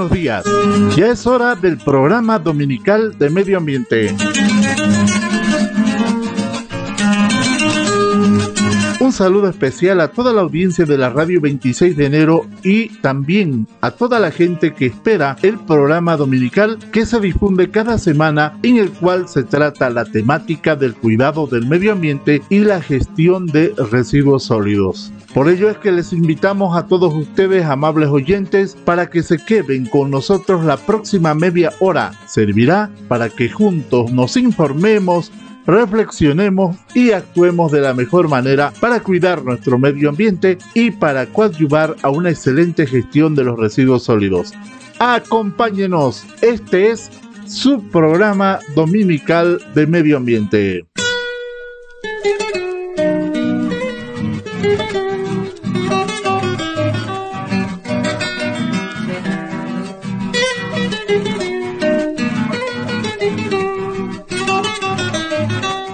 Buenos 0.00 0.16
días. 0.16 0.44
Ya 0.96 1.08
es 1.08 1.26
hora 1.26 1.54
del 1.54 1.76
programa 1.76 2.38
dominical 2.38 3.18
de 3.18 3.28
medio 3.28 3.58
ambiente. 3.58 4.16
Un 9.10 9.14
saludo 9.14 9.48
especial 9.48 10.00
a 10.00 10.06
toda 10.06 10.32
la 10.32 10.42
audiencia 10.42 10.84
de 10.84 10.96
la 10.96 11.10
radio 11.10 11.40
26 11.40 11.96
de 11.96 12.06
enero 12.06 12.46
y 12.62 12.90
también 13.00 13.66
a 13.80 13.90
toda 13.90 14.20
la 14.20 14.30
gente 14.30 14.72
que 14.72 14.86
espera 14.86 15.36
el 15.42 15.58
programa 15.58 16.16
dominical 16.16 16.78
que 16.92 17.04
se 17.04 17.18
difunde 17.18 17.72
cada 17.72 17.98
semana 17.98 18.56
en 18.62 18.76
el 18.76 18.92
cual 18.92 19.26
se 19.26 19.42
trata 19.42 19.90
la 19.90 20.04
temática 20.04 20.76
del 20.76 20.94
cuidado 20.94 21.48
del 21.48 21.66
medio 21.66 21.90
ambiente 21.90 22.40
y 22.50 22.60
la 22.60 22.80
gestión 22.80 23.46
de 23.46 23.74
residuos 23.90 24.44
sólidos. 24.44 25.12
Por 25.34 25.48
ello 25.48 25.70
es 25.70 25.78
que 25.78 25.90
les 25.90 26.12
invitamos 26.12 26.76
a 26.76 26.86
todos 26.86 27.12
ustedes, 27.12 27.64
amables 27.64 28.10
oyentes, 28.10 28.76
para 28.84 29.10
que 29.10 29.24
se 29.24 29.38
queden 29.38 29.86
con 29.86 30.12
nosotros 30.12 30.64
la 30.64 30.76
próxima 30.76 31.34
media 31.34 31.72
hora. 31.80 32.12
Servirá 32.28 32.90
para 33.08 33.28
que 33.28 33.48
juntos 33.48 34.12
nos 34.12 34.36
informemos, 34.36 35.32
reflexionemos 35.66 36.76
y 36.94 37.12
actuemos 37.12 37.72
de 37.72 37.80
la 37.80 37.94
mejor 37.94 38.28
manera 38.28 38.72
para 38.80 39.00
cuidar 39.00 39.44
nuestro 39.44 39.78
medio 39.78 40.08
ambiente 40.08 40.58
y 40.74 40.90
para 40.90 41.26
coadyuvar 41.26 41.96
a 42.02 42.10
una 42.10 42.30
excelente 42.30 42.86
gestión 42.86 43.34
de 43.34 43.44
los 43.44 43.58
residuos 43.58 44.04
sólidos. 44.04 44.52
Acompáñenos, 44.98 46.24
este 46.42 46.90
es 46.90 47.10
su 47.46 47.82
programa 47.88 48.60
dominical 48.74 49.60
de 49.74 49.86
medio 49.86 50.16
ambiente. 50.16 50.84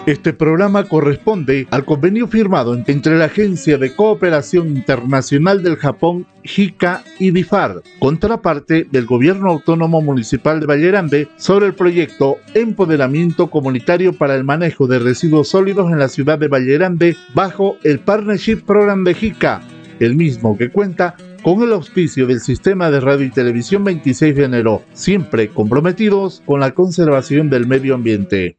Este 0.06 0.32
programa 0.32 0.84
corresponde 0.84 1.66
al 1.72 1.84
convenio 1.84 2.28
firmado 2.28 2.80
entre 2.86 3.18
la 3.18 3.24
Agencia 3.24 3.76
de 3.76 3.92
Cooperación 3.92 4.68
Internacional 4.68 5.64
del 5.64 5.74
Japón, 5.74 6.28
JICA 6.44 7.02
y 7.18 7.32
DIFAR, 7.32 7.82
contraparte 7.98 8.86
del 8.88 9.04
Gobierno 9.04 9.50
Autónomo 9.50 10.00
Municipal 10.00 10.60
de 10.60 10.66
Vallerande, 10.66 11.28
sobre 11.34 11.66
el 11.66 11.74
proyecto 11.74 12.36
Empoderamiento 12.54 13.50
Comunitario 13.50 14.12
para 14.12 14.36
el 14.36 14.44
Manejo 14.44 14.86
de 14.86 15.00
Residuos 15.00 15.48
Sólidos 15.48 15.90
en 15.90 15.98
la 15.98 16.08
ciudad 16.08 16.38
de 16.38 16.46
Vallerande, 16.46 17.16
bajo 17.34 17.76
el 17.82 17.98
Partnership 17.98 18.62
Program 18.64 19.02
de 19.02 19.12
JICA, 19.12 19.60
el 19.98 20.14
mismo 20.14 20.56
que 20.56 20.70
cuenta 20.70 21.16
con 21.42 21.64
el 21.64 21.72
auspicio 21.72 22.28
del 22.28 22.38
Sistema 22.38 22.92
de 22.92 23.00
Radio 23.00 23.26
y 23.26 23.30
Televisión 23.30 23.82
26 23.82 24.36
de 24.36 24.44
enero, 24.44 24.82
siempre 24.92 25.48
comprometidos 25.48 26.44
con 26.46 26.60
la 26.60 26.70
conservación 26.70 27.50
del 27.50 27.66
medio 27.66 27.96
ambiente. 27.96 28.56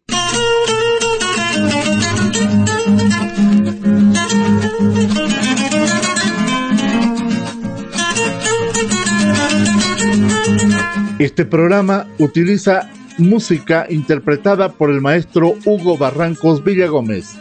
Este 11.19 11.45
programa 11.45 12.05
utiliza 12.19 12.91
música 13.17 13.87
interpretada 13.89 14.69
por 14.73 14.91
el 14.91 15.01
maestro 15.01 15.55
Hugo 15.65 15.97
Barrancos 15.97 16.63
Villagómez. 16.63 17.35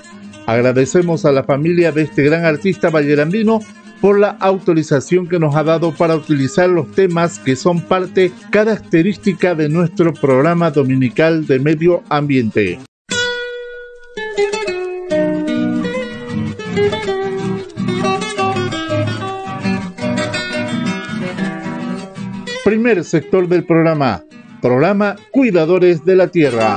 Agradecemos 0.46 1.26
a 1.26 1.32
la 1.32 1.44
familia 1.44 1.92
de 1.92 2.02
este 2.02 2.22
gran 2.22 2.46
artista 2.46 2.88
vallerandino 2.88 3.60
por 4.00 4.18
la 4.18 4.30
autorización 4.40 5.28
que 5.28 5.38
nos 5.38 5.54
ha 5.56 5.62
dado 5.62 5.92
para 5.92 6.16
utilizar 6.16 6.70
los 6.70 6.90
temas 6.92 7.38
que 7.38 7.54
son 7.54 7.82
parte 7.82 8.32
característica 8.48 9.54
de 9.54 9.68
nuestro 9.68 10.14
programa 10.14 10.70
dominical 10.70 11.46
de 11.46 11.58
medio 11.58 12.02
ambiente. 12.08 12.78
Primer 22.66 23.04
sector 23.04 23.46
del 23.46 23.62
programa, 23.62 24.24
programa 24.60 25.14
Cuidadores 25.30 26.04
de 26.04 26.16
la 26.16 26.26
Tierra. 26.26 26.74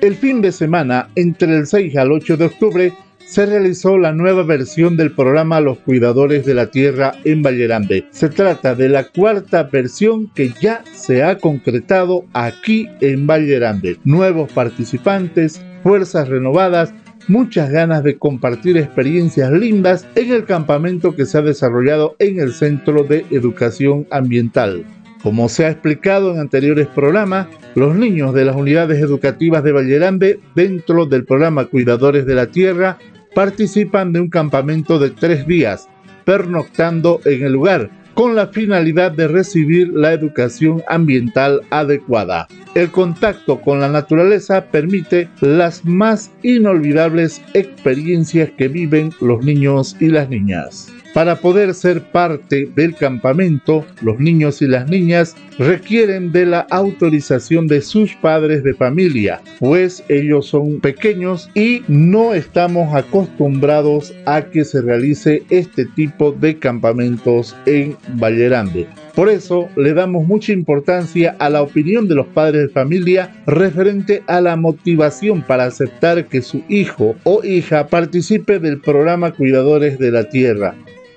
El 0.00 0.16
fin 0.16 0.42
de 0.42 0.50
semana, 0.50 1.10
entre 1.14 1.56
el 1.56 1.68
6 1.68 1.96
al 1.96 2.10
8 2.10 2.36
de 2.36 2.44
octubre, 2.44 2.92
se 3.24 3.46
realizó 3.46 3.96
la 3.96 4.12
nueva 4.12 4.42
versión 4.42 4.96
del 4.96 5.12
programa 5.12 5.60
Los 5.60 5.78
Cuidadores 5.78 6.44
de 6.44 6.54
la 6.54 6.72
Tierra 6.72 7.14
en 7.22 7.44
Vallerande. 7.44 8.08
Se 8.10 8.28
trata 8.28 8.74
de 8.74 8.88
la 8.88 9.04
cuarta 9.04 9.62
versión 9.62 10.28
que 10.34 10.52
ya 10.60 10.82
se 10.92 11.22
ha 11.22 11.38
concretado 11.38 12.24
aquí 12.32 12.88
en 13.00 13.28
Vallerande. 13.28 13.98
Nuevos 14.02 14.50
participantes, 14.50 15.64
fuerzas 15.84 16.28
renovadas 16.28 16.92
muchas 17.28 17.70
ganas 17.70 18.02
de 18.02 18.18
compartir 18.18 18.76
experiencias 18.76 19.50
lindas 19.50 20.06
en 20.14 20.32
el 20.32 20.44
campamento 20.44 21.14
que 21.14 21.26
se 21.26 21.38
ha 21.38 21.42
desarrollado 21.42 22.16
en 22.18 22.40
el 22.40 22.52
Centro 22.52 23.04
de 23.04 23.24
Educación 23.30 24.06
Ambiental. 24.10 24.84
Como 25.22 25.48
se 25.48 25.64
ha 25.64 25.70
explicado 25.70 26.32
en 26.32 26.40
anteriores 26.40 26.86
programas, 26.86 27.46
los 27.74 27.96
niños 27.96 28.34
de 28.34 28.44
las 28.44 28.56
unidades 28.56 29.00
educativas 29.00 29.64
de 29.64 29.72
Vallerande, 29.72 30.40
dentro 30.54 31.06
del 31.06 31.24
programa 31.24 31.64
Cuidadores 31.64 32.26
de 32.26 32.34
la 32.34 32.48
Tierra, 32.48 32.98
participan 33.34 34.12
de 34.12 34.20
un 34.20 34.28
campamento 34.28 34.98
de 34.98 35.10
tres 35.10 35.46
días, 35.46 35.88
pernoctando 36.24 37.20
en 37.24 37.42
el 37.42 37.52
lugar, 37.52 37.90
con 38.14 38.34
la 38.34 38.46
finalidad 38.46 39.12
de 39.12 39.28
recibir 39.28 39.88
la 39.92 40.12
educación 40.12 40.82
ambiental 40.88 41.60
adecuada. 41.70 42.46
El 42.74 42.90
contacto 42.90 43.60
con 43.60 43.80
la 43.80 43.88
naturaleza 43.88 44.66
permite 44.66 45.28
las 45.40 45.84
más 45.84 46.30
inolvidables 46.42 47.42
experiencias 47.54 48.50
que 48.56 48.68
viven 48.68 49.12
los 49.20 49.44
niños 49.44 49.96
y 50.00 50.08
las 50.08 50.28
niñas. 50.28 50.93
Para 51.14 51.36
poder 51.36 51.74
ser 51.74 52.02
parte 52.02 52.68
del 52.74 52.96
campamento, 52.96 53.86
los 54.02 54.18
niños 54.18 54.60
y 54.62 54.66
las 54.66 54.90
niñas 54.90 55.36
requieren 55.60 56.32
de 56.32 56.44
la 56.44 56.66
autorización 56.70 57.68
de 57.68 57.82
sus 57.82 58.16
padres 58.16 58.64
de 58.64 58.74
familia, 58.74 59.40
pues 59.60 60.02
ellos 60.08 60.46
son 60.46 60.80
pequeños 60.80 61.48
y 61.54 61.82
no 61.86 62.34
estamos 62.34 62.92
acostumbrados 62.96 64.12
a 64.26 64.42
que 64.42 64.64
se 64.64 64.82
realice 64.82 65.44
este 65.50 65.84
tipo 65.84 66.32
de 66.32 66.58
campamentos 66.58 67.54
en 67.64 67.96
Vallerande. 68.20 68.88
Por 69.14 69.28
eso 69.28 69.68
le 69.76 69.94
damos 69.94 70.26
mucha 70.26 70.50
importancia 70.52 71.36
a 71.38 71.48
la 71.48 71.62
opinión 71.62 72.08
de 72.08 72.16
los 72.16 72.26
padres 72.26 72.62
de 72.62 72.68
familia 72.70 73.32
referente 73.46 74.24
a 74.26 74.40
la 74.40 74.56
motivación 74.56 75.42
para 75.42 75.66
aceptar 75.66 76.26
que 76.26 76.42
su 76.42 76.64
hijo 76.68 77.14
o 77.22 77.44
hija 77.44 77.86
participe 77.86 78.58
del 78.58 78.80
programa 78.80 79.30
Cuidadores 79.30 80.00
de 80.00 80.10
la 80.10 80.28
Tierra. 80.28 80.74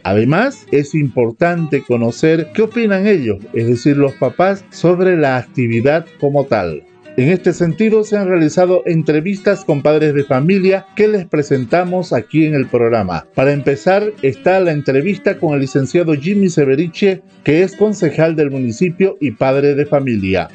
Además, 0.08 0.66
es 0.72 0.96
importante 0.96 1.82
conocer 1.82 2.52
qué 2.54 2.62
opinan 2.62 3.08
ellos, 3.08 3.40
es 3.54 3.68
decir, 3.68 3.98
los 3.98 4.14
papás, 4.14 4.64
sobre 4.70 5.18
la 5.18 5.36
actividad 5.36 6.06
como 6.22 6.46
tal. 6.46 6.82
En 7.18 7.28
este 7.28 7.52
sentido, 7.52 8.06
se 8.06 8.16
han 8.16 8.30
realizado 8.30 8.84
entrevistas 8.86 9.66
con 9.66 9.82
padres 9.82 10.14
de 10.14 10.24
familia 10.24 10.86
que 10.96 11.10
les 11.10 11.26
presentamos 11.26 12.14
aquí 12.14 12.46
en 12.46 12.56
el 12.56 12.68
programa. 12.68 13.28
Para 13.36 13.52
empezar, 13.52 14.14
está 14.22 14.62
la 14.62 14.72
entrevista 14.72 15.40
con 15.40 15.56
el 15.56 15.60
licenciado 15.60 16.14
Jimmy 16.14 16.48
Severiche, 16.48 17.22
que 17.44 17.64
es 17.64 17.76
concejal 17.76 18.38
del 18.38 18.50
municipio 18.50 19.18
y 19.20 19.32
padre 19.32 19.76
de 19.76 19.86
familia. 19.86 20.48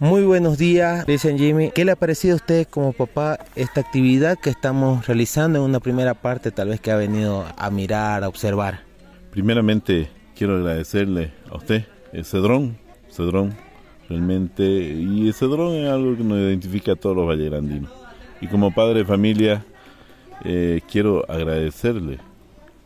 Muy 0.00 0.24
buenos 0.24 0.56
días, 0.56 1.04
dicen 1.04 1.38
Jimmy. 1.38 1.72
¿Qué 1.72 1.84
le 1.84 1.92
ha 1.92 1.96
parecido 1.96 2.32
a 2.32 2.36
usted 2.36 2.66
como 2.66 2.94
papá 2.94 3.38
esta 3.54 3.82
actividad 3.82 4.38
que 4.38 4.48
estamos 4.48 5.06
realizando 5.06 5.58
en 5.58 5.64
una 5.66 5.78
primera 5.78 6.14
parte, 6.14 6.50
tal 6.50 6.68
vez 6.68 6.80
que 6.80 6.90
ha 6.90 6.96
venido 6.96 7.44
a 7.54 7.68
mirar, 7.68 8.24
a 8.24 8.28
observar? 8.28 8.80
Primeramente, 9.30 10.08
quiero 10.34 10.56
agradecerle 10.56 11.32
a 11.50 11.58
usted, 11.58 11.84
el 12.14 12.24
Cedrón, 12.24 12.78
Cedrón, 13.10 13.54
realmente, 14.08 14.64
y 14.64 15.26
el 15.26 15.34
Cedrón 15.34 15.74
es 15.74 15.90
algo 15.90 16.16
que 16.16 16.24
nos 16.24 16.38
identifica 16.38 16.92
a 16.92 16.96
todos 16.96 17.14
los 17.14 17.28
vallerandinos. 17.28 17.92
Y 18.40 18.46
como 18.46 18.72
padre 18.72 19.00
de 19.00 19.04
familia, 19.04 19.66
eh, 20.46 20.80
quiero 20.90 21.30
agradecerle 21.30 22.16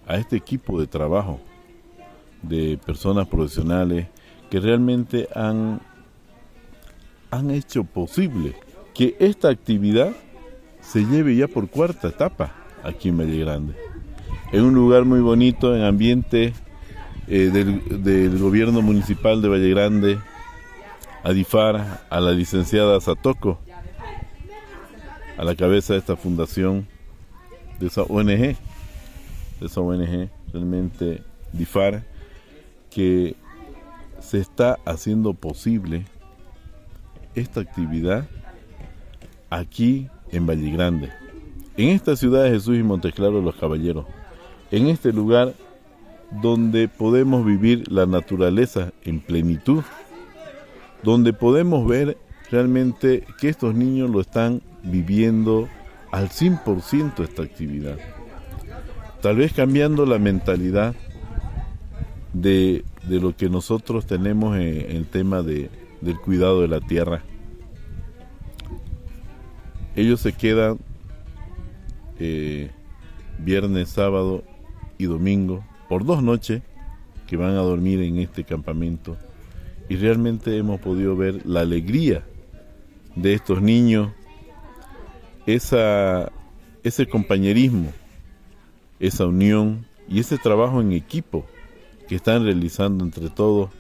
a 0.09 0.17
este 0.17 0.35
equipo 0.35 0.81
de 0.81 0.89
trabajo 0.89 1.39
de 2.43 2.77
personas 2.85 3.29
profesionales 3.29 4.09
que 4.51 4.59
realmente 4.59 5.29
han 5.33 5.81
han 7.35 7.51
hecho 7.51 7.85
posible 7.85 8.55
que 8.95 9.17
esta 9.19 9.49
actividad 9.49 10.13
se 10.81 11.05
lleve 11.05 11.37
ya 11.37 11.49
por 11.49 11.69
cuarta 11.69 12.09
etapa 12.09 12.55
aquí 12.83 13.09
en 13.09 13.19
Valle 13.19 13.39
Grande. 13.39 13.75
En 14.53 14.63
un 14.63 14.75
lugar 14.75 15.05
muy 15.05 15.21
bonito, 15.21 15.75
en 15.75 15.83
ambiente 15.83 16.53
eh, 17.27 17.51
del, 17.51 18.39
gobierno 18.39 18.83
municipal 18.83 19.43
de 19.43 19.49
Valle 19.49 19.71
Grande, 19.71 20.19
a 21.23 21.33
Difar, 21.33 22.05
a 22.09 22.21
la 22.21 22.33
licenciada 22.33 23.01
Satoko, 23.01 23.59
a 25.37 25.45
la 25.45 25.57
cabeza 25.57 25.95
de 25.95 25.99
esta 25.99 26.17
fundación, 26.17 26.87
de 27.81 27.87
esa 27.87 28.03
ONG, 28.03 28.27
de 28.27 28.57
esa 29.63 29.81
ONG, 29.81 30.29
realmente 30.53 31.23
DIFAR, 31.53 32.05
que 32.91 33.35
se 34.21 34.39
está 34.39 34.79
haciendo 34.85 35.35
posible 35.35 36.05
esta 37.35 37.61
actividad 37.61 38.27
aquí 39.51 40.09
en 40.31 40.47
Valle 40.47 40.71
Grande, 40.71 41.11
en 41.77 41.91
esta 41.91 42.17
ciudad 42.17 42.45
de 42.45 42.51
Jesús 42.51 42.77
y 42.77 42.83
Monteclaro 42.83 43.41
los 43.41 43.57
Caballeros, 43.57 44.07
en 44.71 44.89
este 44.89 45.13
lugar 45.13 45.55
donde 46.43 46.89
podemos 46.89 47.45
vivir 47.45 47.91
la 47.91 48.07
naturaleza 48.07 48.93
en 49.05 49.21
plenitud, 49.21 49.83
donde 51.03 51.33
podemos 51.33 51.87
ver 51.87 52.17
realmente 52.51 53.25
que 53.41 53.49
estos 53.49 53.75
niños 53.75 54.11
lo 54.11 54.21
están 54.21 54.63
viviendo 54.83 55.69
al 56.11 56.29
100% 56.29 57.23
esta 57.23 57.43
actividad. 57.43 57.99
Tal 59.21 59.37
vez 59.37 59.53
cambiando 59.53 60.07
la 60.07 60.19
mentalidad 60.19 60.95
de, 62.33 62.85
lo 63.09 63.35
que 63.37 63.49
nosotros 63.49 64.07
tenemos 64.07 64.57
en, 64.57 64.91
el 64.91 65.07
tema 65.07 65.43
de, 65.43 65.71
del 66.05 66.21
cuidado 66.21 66.61
de 66.61 66.69
la 66.69 66.81
tierra. 66.81 67.23
Ellos 69.97 70.21
se 70.21 70.33
quedan 70.33 70.79
eh, 72.19 72.71
viernes, 73.39 73.89
sábado 73.89 74.45
y 74.99 75.05
domingo 75.05 75.65
por 75.89 76.05
dos 76.05 76.23
noches 76.23 76.63
que 77.27 77.37
van 77.37 77.53
a 77.53 77.63
dormir 77.63 78.01
en 78.01 78.19
este 78.19 78.45
campamento 78.45 79.17
y 79.89 79.97
realmente 79.97 80.57
hemos 80.57 80.81
podido 80.81 81.17
ver 81.17 81.45
la 81.45 81.61
alegría 81.61 82.25
de 83.15 83.35
estos 83.35 83.63
niños, 83.63 84.13
esa, 85.47 86.33
ese 86.83 87.07
compañerismo, 87.07 87.93
esa 88.99 89.27
unión 89.27 89.87
y 90.09 90.21
ese 90.21 90.39
trabajo 90.39 90.81
en 90.81 90.93
equipo 90.93 91.47
que 92.09 92.17
están 92.17 92.45
realizando 92.45 93.05
entre 93.05 93.31
todos 93.31 93.71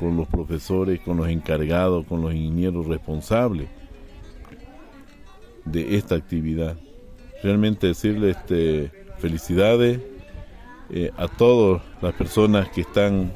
con 0.00 0.16
los 0.16 0.26
profesores, 0.26 0.98
con 1.00 1.18
los 1.18 1.28
encargados, 1.28 2.06
con 2.06 2.22
los 2.22 2.34
ingenieros 2.34 2.86
responsables 2.86 3.68
de 5.66 5.96
esta 5.96 6.14
actividad. 6.14 6.76
Realmente 7.42 7.88
decirles 7.88 8.38
este, 8.38 8.90
felicidades 9.18 10.00
eh, 10.88 11.10
a 11.16 11.28
todas 11.28 11.82
las 12.00 12.14
personas 12.14 12.70
que 12.70 12.80
están 12.80 13.30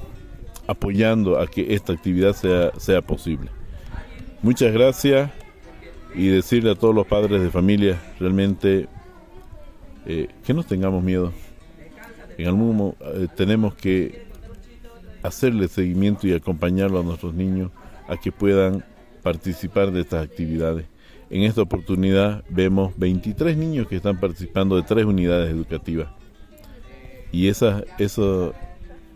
apoyando 0.66 1.38
a 1.38 1.46
que 1.46 1.74
esta 1.74 1.92
actividad 1.92 2.32
sea, 2.32 2.72
sea 2.78 3.02
posible. 3.02 3.50
Muchas 4.42 4.72
gracias 4.72 5.30
y 6.14 6.28
decirle 6.28 6.70
a 6.70 6.74
todos 6.74 6.94
los 6.94 7.06
padres 7.06 7.42
de 7.42 7.50
familia 7.50 8.00
realmente 8.18 8.88
eh, 10.06 10.28
que 10.44 10.54
no 10.54 10.62
tengamos 10.62 11.04
miedo. 11.04 11.32
En 12.38 12.48
algún 12.48 12.76
momento 12.76 13.04
eh, 13.14 13.28
tenemos 13.36 13.74
que 13.74 14.23
hacerle 15.24 15.68
seguimiento 15.68 16.28
y 16.28 16.34
acompañarlo 16.34 17.00
a 17.00 17.02
nuestros 17.02 17.32
niños 17.32 17.70
a 18.06 18.18
que 18.18 18.30
puedan 18.30 18.84
participar 19.22 19.90
de 19.90 20.02
estas 20.02 20.22
actividades. 20.22 20.84
En 21.30 21.42
esta 21.42 21.62
oportunidad 21.62 22.44
vemos 22.50 22.92
23 22.98 23.56
niños 23.56 23.88
que 23.88 23.96
están 23.96 24.20
participando 24.20 24.76
de 24.76 24.82
tres 24.82 25.06
unidades 25.06 25.50
educativas. 25.50 26.10
Y 27.32 27.48
esa, 27.48 27.82
eso, 27.98 28.52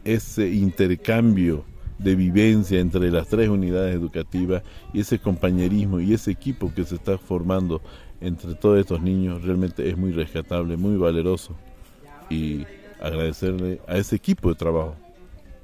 ese 0.02 0.48
intercambio 0.48 1.64
de 1.98 2.14
vivencia 2.14 2.80
entre 2.80 3.10
las 3.10 3.28
tres 3.28 3.50
unidades 3.50 3.94
educativas 3.94 4.62
y 4.94 5.00
ese 5.00 5.18
compañerismo 5.18 6.00
y 6.00 6.14
ese 6.14 6.30
equipo 6.30 6.72
que 6.74 6.84
se 6.84 6.94
está 6.94 7.18
formando 7.18 7.82
entre 8.22 8.54
todos 8.54 8.80
estos 8.80 9.02
niños 9.02 9.42
realmente 9.42 9.88
es 9.88 9.98
muy 9.98 10.12
rescatable, 10.12 10.78
muy 10.78 10.96
valeroso 10.96 11.54
y 12.30 12.64
agradecerle 12.98 13.80
a 13.86 13.98
ese 13.98 14.16
equipo 14.16 14.48
de 14.48 14.54
trabajo 14.54 14.96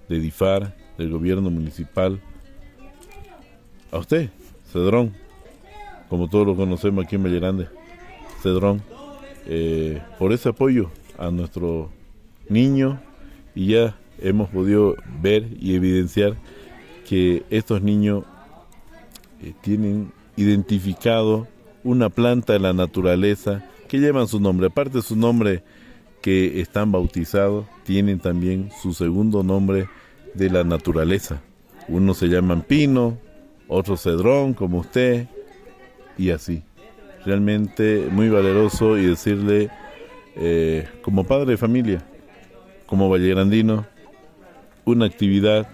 de 0.08 0.20
DIFAR, 0.20 0.76
del 0.98 1.10
gobierno 1.10 1.50
municipal, 1.50 2.20
a 3.90 3.98
usted, 3.98 4.30
Cedrón, 4.72 5.14
como 6.08 6.28
todos 6.28 6.46
lo 6.46 6.56
conocemos 6.56 7.04
aquí 7.04 7.16
en 7.16 7.24
Valle 7.24 7.68
Cedrón, 8.42 8.82
eh, 9.46 10.02
por 10.18 10.32
ese 10.32 10.48
apoyo 10.48 10.90
a 11.18 11.30
nuestro 11.30 11.90
niño 12.48 13.00
y 13.54 13.68
ya 13.68 13.96
hemos 14.20 14.50
podido 14.50 14.96
ver 15.20 15.46
y 15.60 15.74
evidenciar 15.74 16.34
que 17.08 17.44
estos 17.50 17.82
niños 17.82 18.24
eh, 19.42 19.54
tienen 19.60 20.12
identificado 20.36 21.46
una 21.84 22.08
planta 22.08 22.54
de 22.54 22.58
la 22.58 22.72
naturaleza 22.72 23.64
que 23.88 23.98
llevan 23.98 24.26
su 24.26 24.40
nombre. 24.40 24.68
Aparte 24.68 25.02
su 25.02 25.16
nombre 25.16 25.62
que 26.24 26.62
están 26.62 26.90
bautizados, 26.90 27.66
tienen 27.82 28.18
también 28.18 28.70
su 28.80 28.94
segundo 28.94 29.42
nombre 29.42 29.90
de 30.32 30.48
la 30.48 30.64
naturaleza. 30.64 31.42
Unos 31.86 32.16
se 32.16 32.28
llaman 32.28 32.62
pino, 32.62 33.18
otro 33.68 33.98
cedrón, 33.98 34.54
como 34.54 34.78
usted, 34.78 35.28
y 36.16 36.30
así. 36.30 36.62
Realmente 37.26 38.08
muy 38.10 38.30
valeroso 38.30 38.96
y 38.96 39.04
decirle, 39.04 39.68
eh, 40.34 40.88
como 41.02 41.24
padre 41.24 41.50
de 41.50 41.56
familia, 41.58 42.02
como 42.86 43.10
vallegrandino, 43.10 43.84
una 44.86 45.04
actividad 45.04 45.68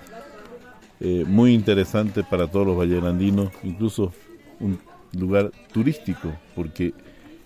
eh, 0.99 1.23
muy 1.29 1.55
interesante 1.55 2.25
para 2.25 2.49
todos 2.49 2.67
los 2.67 2.77
vallegrandinos, 2.77 3.53
incluso 3.63 4.13
un 4.59 4.81
lugar 5.17 5.53
turístico, 5.73 6.33
porque 6.57 6.93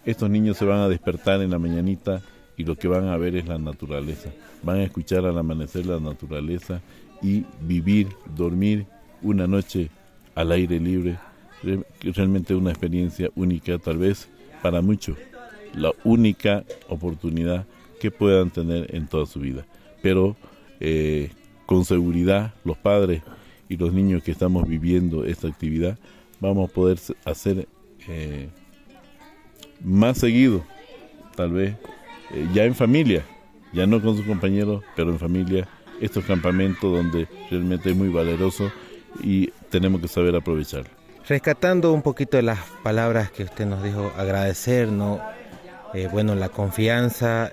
estos 0.06 0.30
niños 0.30 0.56
se 0.56 0.64
van 0.64 0.78
a 0.78 0.88
despertar 0.88 1.42
en 1.42 1.50
la 1.50 1.58
mañanita 1.58 2.22
y 2.56 2.64
lo 2.64 2.76
que 2.76 2.88
van 2.88 3.08
a 3.08 3.16
ver 3.16 3.36
es 3.36 3.46
la 3.46 3.58
naturaleza. 3.58 4.30
Van 4.62 4.78
a 4.78 4.84
escuchar 4.84 5.24
al 5.24 5.38
amanecer 5.38 5.86
la 5.86 6.00
naturaleza 6.00 6.80
y 7.22 7.44
vivir, 7.60 8.08
dormir 8.36 8.86
una 9.22 9.46
noche 9.46 9.90
al 10.34 10.52
aire 10.52 10.78
libre. 10.78 11.18
Realmente 12.02 12.54
una 12.54 12.70
experiencia 12.70 13.30
única, 13.34 13.78
tal 13.78 13.98
vez 13.98 14.28
para 14.62 14.82
muchos, 14.82 15.16
la 15.74 15.92
única 16.04 16.64
oportunidad 16.88 17.66
que 18.00 18.10
puedan 18.10 18.50
tener 18.50 18.94
en 18.94 19.06
toda 19.06 19.26
su 19.26 19.40
vida. 19.40 19.64
Pero 20.02 20.36
eh, 20.80 21.30
con 21.66 21.84
seguridad 21.84 22.54
los 22.64 22.76
padres 22.76 23.22
y 23.68 23.76
los 23.76 23.92
niños 23.92 24.22
que 24.22 24.30
estamos 24.30 24.68
viviendo 24.68 25.24
esta 25.24 25.48
actividad 25.48 25.98
vamos 26.40 26.70
a 26.70 26.72
poder 26.72 26.98
hacer 27.24 27.66
eh, 28.08 28.48
más 29.82 30.18
seguido, 30.18 30.62
tal 31.34 31.52
vez 31.52 31.76
eh, 32.32 32.46
ya 32.52 32.64
en 32.64 32.74
familia, 32.74 33.24
ya 33.72 33.86
no 33.86 34.00
con 34.00 34.16
sus 34.16 34.26
compañeros, 34.26 34.82
pero 34.96 35.10
en 35.10 35.18
familia, 35.18 35.68
estos 36.00 36.24
campamentos 36.24 36.92
donde 36.92 37.28
realmente 37.50 37.90
es 37.90 37.96
muy 37.96 38.08
valeroso 38.08 38.70
y 39.22 39.50
tenemos 39.70 40.00
que 40.00 40.08
saber 40.08 40.34
aprovecharlo. 40.34 40.90
Rescatando 41.28 41.92
un 41.92 42.02
poquito 42.02 42.36
de 42.36 42.42
las 42.42 42.58
palabras 42.82 43.30
que 43.30 43.44
usted 43.44 43.66
nos 43.66 43.82
dijo, 43.82 44.12
agradecer. 44.16 44.88
Eh, 45.94 46.08
bueno, 46.10 46.34
la 46.34 46.48
confianza, 46.48 47.50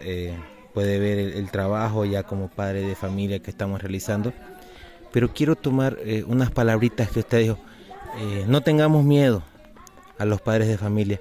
puede 0.73 0.99
ver 0.99 1.19
el, 1.19 1.49
trabajo 1.51 2.05
ya 2.05 2.23
como 2.23 2.49
padre 2.49 2.81
de 2.81 2.95
familia 2.95 3.39
que 3.39 3.51
estamos 3.51 3.81
realizando. 3.81 4.33
Pero 5.11 5.33
quiero 5.33 5.55
tomar 5.55 5.97
eh, 6.03 6.23
unas 6.25 6.51
palabritas 6.51 7.11
que 7.11 7.19
usted 7.19 7.39
dijo. 7.39 7.57
Eh, 8.19 8.45
no 8.47 8.61
tengamos 8.61 9.03
miedo 9.03 9.43
a 10.17 10.25
los 10.25 10.41
padres 10.41 10.67
de 10.67 10.77
familia. 10.77 11.19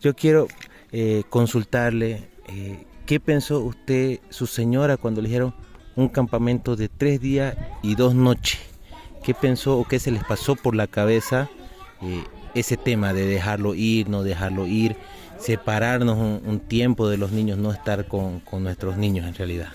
Yo 0.00 0.14
quiero 0.14 0.48
eh, 2.48 2.84
qué 3.06 3.20
pensó 3.20 3.60
usted, 3.60 4.20
su 4.30 4.46
señora, 4.46 4.96
cuando 4.96 5.20
le 5.20 5.28
dijeron 5.28 5.54
un 5.96 6.08
campamento 6.08 6.76
de 6.76 6.88
tres 6.88 7.20
días 7.20 7.56
y 7.82 7.94
dos 7.94 8.14
noches. 8.14 8.60
¿Qué 9.22 9.32
pensó 9.34 9.78
o 9.78 9.84
qué 9.84 9.98
se 9.98 10.10
les 10.10 10.22
pasó 10.24 10.54
por 10.54 10.74
la 10.74 10.86
cabeza 10.86 11.48
ese 12.54 12.76
tema 12.76 13.14
de 13.14 13.24
dejarlo 13.24 13.74
ir, 13.74 14.08
no 14.10 14.22
dejarlo 14.22 14.66
ir? 14.66 14.96
separarnos 15.44 16.16
un, 16.18 16.60
tiempo 16.60 17.08
de 17.08 17.18
los 17.18 17.30
niños, 17.32 17.58
no 17.58 17.70
estar 17.70 18.06
con, 18.06 18.42
nuestros 18.60 18.96
niños 18.96 19.26
en 19.26 19.34
realidad. 19.34 19.68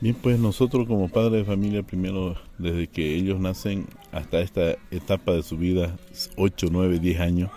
Bien, 0.00 0.14
pues 0.14 0.38
nosotros 0.38 0.86
como 0.86 1.08
padres 1.08 1.40
de 1.40 1.44
familia, 1.44 1.82
primero 1.82 2.36
desde 2.58 2.86
que 2.86 3.16
ellos 3.16 3.40
nacen 3.40 3.86
hasta 4.12 4.40
esta 4.40 4.76
etapa 4.92 5.32
de 5.32 5.42
su 5.42 5.56
vida, 5.56 5.96
8, 6.36 6.68
9, 6.70 7.00
10 7.00 7.20
años, 7.20 7.50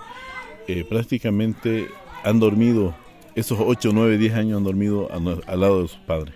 eh, 0.67 0.83
prácticamente 0.87 1.87
han 2.23 2.39
dormido, 2.39 2.95
esos 3.37 3.59
8, 3.61 3.91
9, 3.93 4.17
10 4.17 4.33
años 4.33 4.57
han 4.57 4.63
dormido 4.63 5.09
al 5.11 5.59
lado 5.59 5.83
de 5.83 5.87
sus 5.87 5.99
padres. 5.99 6.33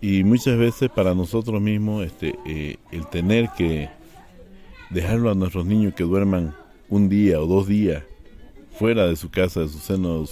Y 0.00 0.24
muchas 0.24 0.56
veces 0.56 0.88
para 0.88 1.14
nosotros 1.14 1.60
mismos 1.60 2.06
este, 2.06 2.38
eh, 2.46 2.76
el 2.90 3.06
tener 3.08 3.50
que 3.54 3.90
dejarlo 4.88 5.30
a 5.30 5.34
nuestros 5.34 5.66
niños 5.66 5.92
que 5.92 6.04
duerman 6.04 6.54
un 6.88 7.10
día 7.10 7.38
o 7.38 7.46
dos 7.46 7.68
días 7.68 8.02
fuera 8.78 9.06
de 9.06 9.14
su 9.14 9.30
casa, 9.30 9.60
de 9.60 9.68
su 9.68 9.78
seno, 9.78 10.24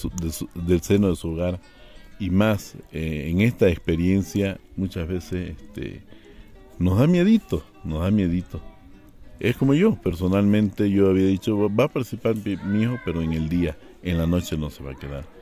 del 0.55 0.81
seno 0.81 1.11
de 1.11 1.17
su 1.17 1.33
hogar, 1.33 1.61
y 2.19 2.31
más 2.31 2.75
eh, 2.91 3.29
en 3.29 3.43
esta 3.43 3.69
experiencia 3.69 4.59
muchas 4.75 5.07
veces 5.07 5.51
este, 5.51 6.01
nos 6.79 6.99
da 6.99 7.07
miedito, 7.07 7.63
nos 7.85 8.01
da 8.01 8.11
miedito. 8.11 8.63
Es 9.39 9.59
como 9.59 9.75
yo, 9.75 9.97
personalmente 9.97 10.91
yo 10.91 11.11
había 11.11 11.27
dicho, 11.27 11.69
va 11.69 11.85
a 11.85 11.89
participar 11.89 12.37
mi 12.65 12.85
hijo, 12.85 12.97
pero 13.05 13.21
en 13.21 13.35
el 13.35 13.51
día, 13.51 13.77
en 14.03 14.17
la 14.17 14.27
noche 14.27 14.57
no 14.57 14.71
se 14.71 14.83
va 14.83 14.93
a 14.93 14.95
quedar. 14.95 15.38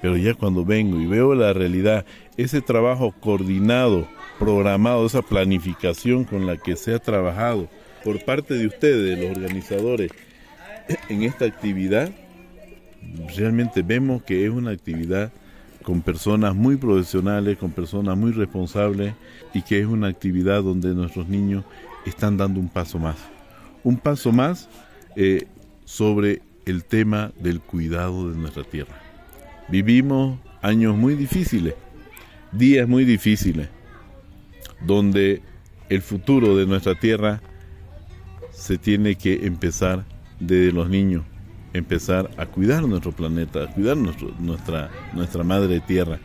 Pero 0.00 0.16
ya 0.16 0.34
cuando 0.34 0.64
vengo 0.64 1.00
y 1.00 1.06
veo 1.06 1.34
la 1.34 1.52
realidad, 1.52 2.06
ese 2.36 2.60
trabajo 2.60 3.14
coordinado, 3.20 4.08
programado, 4.38 5.06
esa 5.06 5.22
planificación 5.22 6.24
con 6.24 6.46
la 6.46 6.56
que 6.56 6.76
se 6.76 6.94
ha 6.94 6.98
trabajado 6.98 7.68
por 8.02 8.24
parte 8.24 8.54
de 8.54 8.66
ustedes, 8.66 9.18
los 9.18 9.36
organizadores, 9.36 10.10
en 11.08 11.22
esta 11.22 11.44
actividad, 11.44 12.10
realmente 13.36 13.82
vemos 13.82 14.22
que 14.22 14.44
es 14.44 14.50
una 14.50 14.70
actividad 14.70 15.32
con 15.82 16.02
personas 16.02 16.54
muy 16.54 16.76
profesionales, 16.76 17.58
con 17.58 17.70
personas 17.70 18.16
muy 18.16 18.32
responsables 18.32 19.14
y 19.54 19.62
que 19.62 19.80
es 19.80 19.86
una 19.86 20.08
actividad 20.08 20.62
donde 20.62 20.94
nuestros 20.94 21.28
niños 21.28 21.64
están 22.06 22.36
dando 22.36 22.60
un 22.60 22.68
paso 22.68 22.98
más. 22.98 23.16
Un 23.82 23.96
paso 23.96 24.32
más 24.32 24.68
eh, 25.16 25.46
sobre 25.84 26.42
el 26.66 26.84
tema 26.84 27.32
del 27.40 27.60
cuidado 27.60 28.30
de 28.30 28.36
nuestra 28.36 28.62
tierra. 28.62 29.09
Vivimos 29.70 30.38
años 30.62 30.96
muy 30.96 31.14
difíciles, 31.14 31.74
días 32.50 32.88
muy 32.88 33.04
difíciles, 33.04 33.68
donde 34.84 35.42
el 35.88 36.02
futuro 36.02 36.56
de 36.56 36.66
nuestra 36.66 36.96
tierra 36.96 37.40
se 38.50 38.78
tiene 38.78 39.14
que 39.14 39.46
empezar 39.46 40.04
desde 40.40 40.72
los 40.72 40.88
niños, 40.88 41.24
empezar 41.72 42.30
a 42.36 42.46
cuidar 42.46 42.82
nuestro 42.82 43.12
planeta, 43.12 43.62
a 43.62 43.72
cuidar 43.72 43.96
nuestra, 43.96 44.90
nuestra 45.12 45.44
madre 45.44 45.78
tierra. 45.78 46.18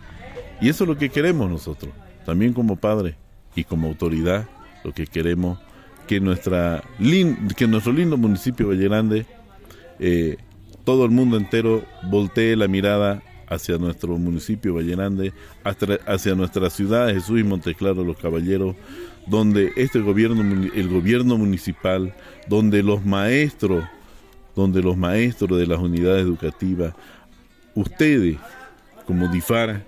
Y 0.60 0.70
eso 0.70 0.86
es 0.86 0.88
lo 0.88 0.98
que 0.98 1.10
queremos 1.10 1.48
nosotros, 1.48 1.94
también 2.26 2.52
como 2.52 2.78
padres 2.78 3.16
y 3.56 3.64
como 3.64 3.88
autoridad, 3.88 4.50
lo 4.84 4.92
que 4.92 5.06
queremos 5.06 5.60
que, 6.08 6.20
nuestra, 6.20 6.84
que 7.56 7.68
nuestro 7.68 7.94
lindo 7.94 8.18
municipio 8.18 8.70
Valle 8.70 8.86
Grande, 8.86 9.26
eh, 10.00 10.38
todo 10.84 11.06
el 11.06 11.12
mundo 11.12 11.38
entero 11.38 11.84
voltee 12.10 12.56
la 12.56 12.68
mirada 12.68 13.22
hacia 13.56 13.78
nuestro 13.78 14.18
municipio 14.18 14.76
Valle 14.76 14.96
Grande, 14.96 15.34
hacia 16.06 16.36
nuestra 16.36 16.70
ciudad 16.70 17.10
Jesús 17.10 17.40
y 17.40 17.44
Monteclaro 17.44 18.04
los 18.04 18.18
Caballeros, 18.18 18.76
donde 19.26 19.72
este 19.76 20.00
gobierno, 20.00 20.42
el 20.74 20.88
gobierno 20.88 21.38
municipal, 21.38 22.14
donde 22.48 22.84
los 22.84 23.06
maestros 23.06 23.84
donde 24.56 24.82
los 24.82 24.98
maestros 24.98 25.60
de 25.60 25.68
las 25.68 25.80
unidades 25.80 26.24
educativas, 26.24 26.96
ustedes 27.76 28.38
como 29.06 29.28
DIFAR, 29.28 29.84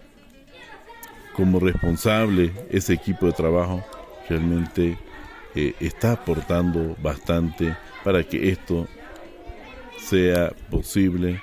como 1.33 1.59
responsable, 1.59 2.51
ese 2.69 2.93
equipo 2.93 3.27
de 3.27 3.31
trabajo 3.31 3.83
realmente 4.29 4.97
eh, 5.55 5.74
está 5.79 6.13
aportando 6.13 6.95
bastante 7.01 7.75
para 8.03 8.24
que 8.24 8.50
esto 8.50 8.88
sea 10.00 10.51
posible 10.69 11.41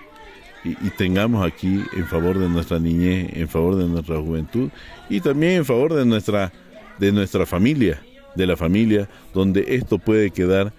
y, 0.64 0.90
tengamos 0.90 1.47
aquí 1.47 1.83
en 1.94 2.06
favor 2.06 2.38
de 2.38 2.49
nuestra 2.49 2.78
niñez, 2.78 3.30
en 3.35 3.49
favor 3.49 3.76
de 3.76 3.87
nuestra 3.87 4.18
juventud 4.18 4.71
y 5.11 5.21
también 5.21 5.52
en 5.52 5.64
favor 5.64 5.92
de 5.92 6.06
nuestra, 6.06 6.52
de 6.99 7.12
nuestra 7.12 7.44
familia, 7.44 8.00
de 8.35 8.47
la 8.47 8.56
familia, 8.56 9.09
donde 9.35 9.64
esto 9.68 9.99
puede 9.99 10.30
quedar 10.30 10.73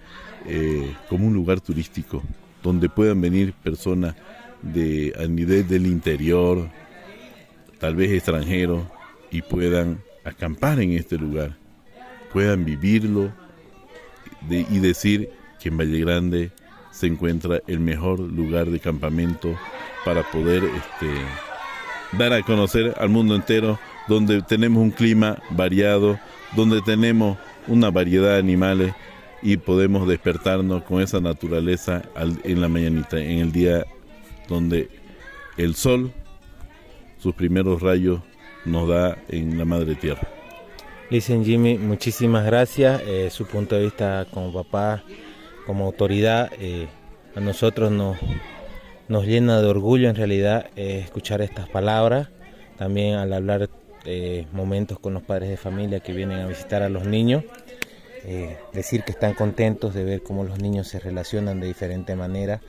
eh, 0.46 0.92
como 1.08 1.26
un 1.26 1.34
lugar 1.34 1.60
turístico 1.60 2.22
donde 2.62 2.88
puedan 2.88 3.20
venir 3.20 3.52
personas 3.52 4.16
de 4.60 5.14
a 5.18 5.26
nivel 5.26 5.68
del 5.68 5.86
interior, 5.86 6.68
tal 7.78 7.94
vez 7.94 8.10
extranjeros, 8.10 8.84
y 9.30 9.42
puedan 9.42 10.00
acampar 10.24 10.80
en 10.80 10.92
este 10.92 11.16
lugar, 11.16 11.56
puedan 12.32 12.64
vivirlo 12.64 13.32
y 14.50 14.78
decir 14.78 15.30
que 15.60 15.68
en 15.68 15.78
Valle 15.78 16.00
Grande 16.00 16.50
se 16.96 17.06
encuentra 17.06 17.60
el 17.66 17.78
mejor 17.78 18.20
lugar 18.20 18.70
de 18.70 18.80
campamento 18.80 19.54
para 20.02 20.22
poder 20.30 20.64
este, 20.64 21.10
dar 22.16 22.32
a 22.32 22.42
conocer 22.42 22.94
al 22.98 23.10
mundo 23.10 23.34
entero, 23.34 23.78
donde 24.08 24.40
tenemos 24.40 24.82
un 24.82 24.90
clima 24.90 25.42
variado, 25.50 26.18
donde 26.56 26.80
tenemos 26.80 27.36
una 27.68 27.90
variedad 27.90 28.32
de 28.32 28.38
animales 28.38 28.94
y 29.42 29.58
podemos 29.58 30.08
despertarnos 30.08 30.84
con 30.84 31.02
esa 31.02 31.20
naturaleza 31.20 32.02
en 32.44 32.62
la 32.62 32.68
mañanita, 32.68 33.18
en 33.18 33.40
el 33.40 33.52
día 33.52 33.84
donde 34.48 34.88
el 35.58 35.74
sol, 35.74 36.12
sus 37.18 37.34
primeros 37.34 37.82
rayos, 37.82 38.20
nos 38.64 38.88
da 38.88 39.18
en 39.28 39.58
la 39.58 39.66
madre 39.66 39.96
tierra. 39.96 40.26
Dicen 41.10 41.44
Jimmy, 41.44 41.76
muchísimas 41.76 42.46
gracias. 42.46 43.02
Eh, 43.06 43.28
su 43.30 43.46
punto 43.46 43.76
de 43.76 43.84
vista 43.84 44.26
como 44.32 44.50
papá, 44.50 45.04
como 45.66 45.86
autoridad, 45.86 46.50
eh, 46.58 46.88
a 47.34 47.40
nosotros 47.40 47.90
nos, 47.90 48.16
nos 49.08 49.26
llena 49.26 49.60
de 49.60 49.66
orgullo 49.66 50.08
en 50.08 50.16
realidad 50.16 50.70
eh, 50.76 51.00
escuchar 51.04 51.42
estas 51.42 51.68
palabras. 51.68 52.28
También 52.78 53.16
al 53.16 53.32
hablar 53.32 53.68
momentos 54.52 55.00
con 55.00 55.14
los 55.14 55.22
padres 55.24 55.50
de 55.50 55.56
familia 55.56 55.98
que 55.98 56.12
vienen 56.12 56.38
a 56.38 56.46
visitar 56.46 56.82
a 56.82 56.88
los 56.88 57.06
niños. 57.06 57.42
Eh, 58.28 58.58
decir 58.72 59.04
que 59.04 59.12
están 59.12 59.34
contentos 59.34 59.94
de 59.94 60.02
ver 60.02 60.20
cómo 60.20 60.42
los 60.42 60.58
niños 60.58 60.88
se 60.88 60.98
relacionan 60.98 61.60
de 61.60 61.68
diferente 61.68 62.16
manera, 62.16 62.60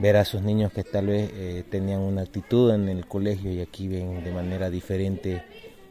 ver 0.00 0.16
a 0.16 0.24
sus 0.24 0.42
niños 0.42 0.72
que 0.72 0.82
tal 0.82 1.06
vez 1.06 1.30
eh, 1.34 1.62
tenían 1.70 2.00
una 2.00 2.22
actitud 2.22 2.74
en 2.74 2.88
el 2.88 3.06
colegio 3.06 3.52
y 3.52 3.60
aquí 3.60 3.86
ven 3.86 4.24
de 4.24 4.32
manera 4.32 4.70
diferente 4.70 5.44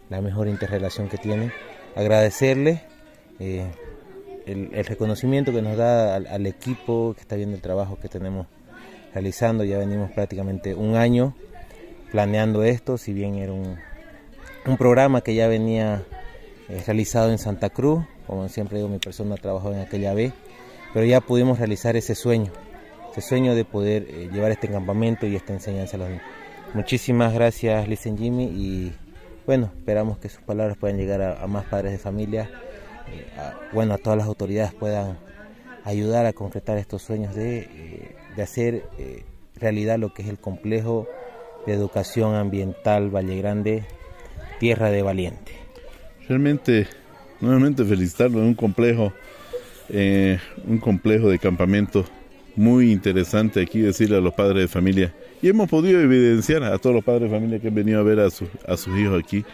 la 0.10 0.20
mejor 0.20 0.50
interrelación 0.50 1.08
que 1.08 1.18
tienen, 1.18 1.54
agradecerles 1.96 2.82
eh, 4.48 4.70
el, 4.74 4.86
reconocimiento 4.86 5.52
que 5.52 5.62
nos 5.62 5.78
da 5.78 6.16
al, 6.16 6.46
equipo 6.46 7.14
que 7.14 7.22
está 7.22 7.36
viendo 7.36 7.56
el 7.56 7.62
trabajo 7.62 7.98
que 8.00 8.10
tenemos 8.10 8.48
realizando, 9.14 9.64
ya 9.64 9.78
venimos 9.78 10.12
prácticamente 10.12 10.76
un 10.76 10.96
año 10.96 11.36
planeando 12.12 12.64
esto, 12.64 12.98
si 12.98 13.14
bien 13.14 13.36
era 13.36 13.52
un, 13.52 13.78
un 14.66 14.78
programa 14.78 15.22
que 15.22 15.36
ya 15.36 15.48
venía 15.48 16.04
realizado 16.86 17.32
en 17.32 17.38
Santa 17.38 17.70
Cruz, 17.70 18.06
como 18.28 18.50
siempre 18.50 18.78
digo, 18.78 18.90
mi 18.90 19.00
persona 19.00 19.36
trabajó 19.38 19.72
en 19.72 19.80
aquella 19.80 20.14
vez, 20.14 20.34
pero 20.94 21.06
ya 21.06 21.22
pudimos 21.22 21.60
realizar 21.60 21.96
ese 21.96 22.14
sueño, 22.14 22.52
ese 23.12 23.22
sueño 23.22 23.56
de 23.56 23.64
poder 23.64 24.06
eh, 24.10 24.30
llevar 24.32 24.52
este 24.52 24.68
campamento 24.68 25.26
y 25.26 25.36
esta 25.36 25.54
enseñanza 25.54 25.96
a 25.96 26.00
los 26.00 26.10
niños. 26.10 26.24
Muchísimas 26.74 27.34
gracias, 27.34 27.88
Listen 27.88 28.18
Jimmy, 28.18 28.44
y 28.46 28.94
bueno, 29.46 29.72
esperamos 29.78 30.18
que 30.18 30.28
sus 30.28 30.42
palabras 30.42 30.78
puedan 30.78 30.98
llegar 30.98 31.22
a, 31.22 31.48
más 31.48 31.66
padres 31.66 31.94
de 31.94 31.98
familia, 31.98 32.50
eh, 33.12 33.26
bueno, 33.74 33.94
a 33.94 33.98
todas 33.98 34.18
las 34.18 34.28
autoridades 34.28 34.74
puedan 34.74 35.18
ayudar 35.84 36.26
a 36.26 36.34
concretar 36.34 36.78
estos 36.78 37.02
sueños 37.02 37.36
de, 37.36 37.60
eh, 37.60 38.16
de 38.36 38.44
hacer 38.44 38.84
realidad 39.56 39.98
lo 39.98 40.14
que 40.14 40.22
es 40.22 40.30
el 40.30 40.38
complejo 40.38 41.08
de 41.66 41.74
educación 41.74 42.36
ambiental 42.36 43.10
Valle 43.10 43.38
Grande, 43.38 43.84
Tierra 44.60 44.90
de 44.92 45.02
Valiente. 45.02 45.52
Realmente 46.28 46.88
nuevamente 47.40 47.86
felicitarlo 47.86 48.40
en 48.40 48.46
un 48.46 48.54
complejo, 48.54 49.14
eh, 49.90 50.40
un 50.66 50.80
complejo 50.80 51.30
de 51.30 51.40
campamento 51.40 52.06
muy 52.56 52.92
interesante 52.92 53.62
aquí 53.62 53.80
decirle 53.80 54.18
a 54.18 54.22
los 54.22 54.34
padres 54.34 54.64
de 54.64 54.68
familia 54.68 55.14
y 55.42 55.50
hemos 55.50 55.70
podido 55.70 56.02
evidenciar 56.02 56.64
a 56.64 56.78
todos 56.80 56.96
los 56.96 57.04
padres 57.04 57.30
de 57.30 57.38
familia 57.38 57.60
que 57.60 57.68
han 57.68 57.76
venido 57.76 58.00
a 58.00 58.04
ver 58.04 58.20
a, 58.20 58.26
a 58.26 58.78
sus 58.78 58.98
hijos 58.98 59.24
aquí 59.24 59.46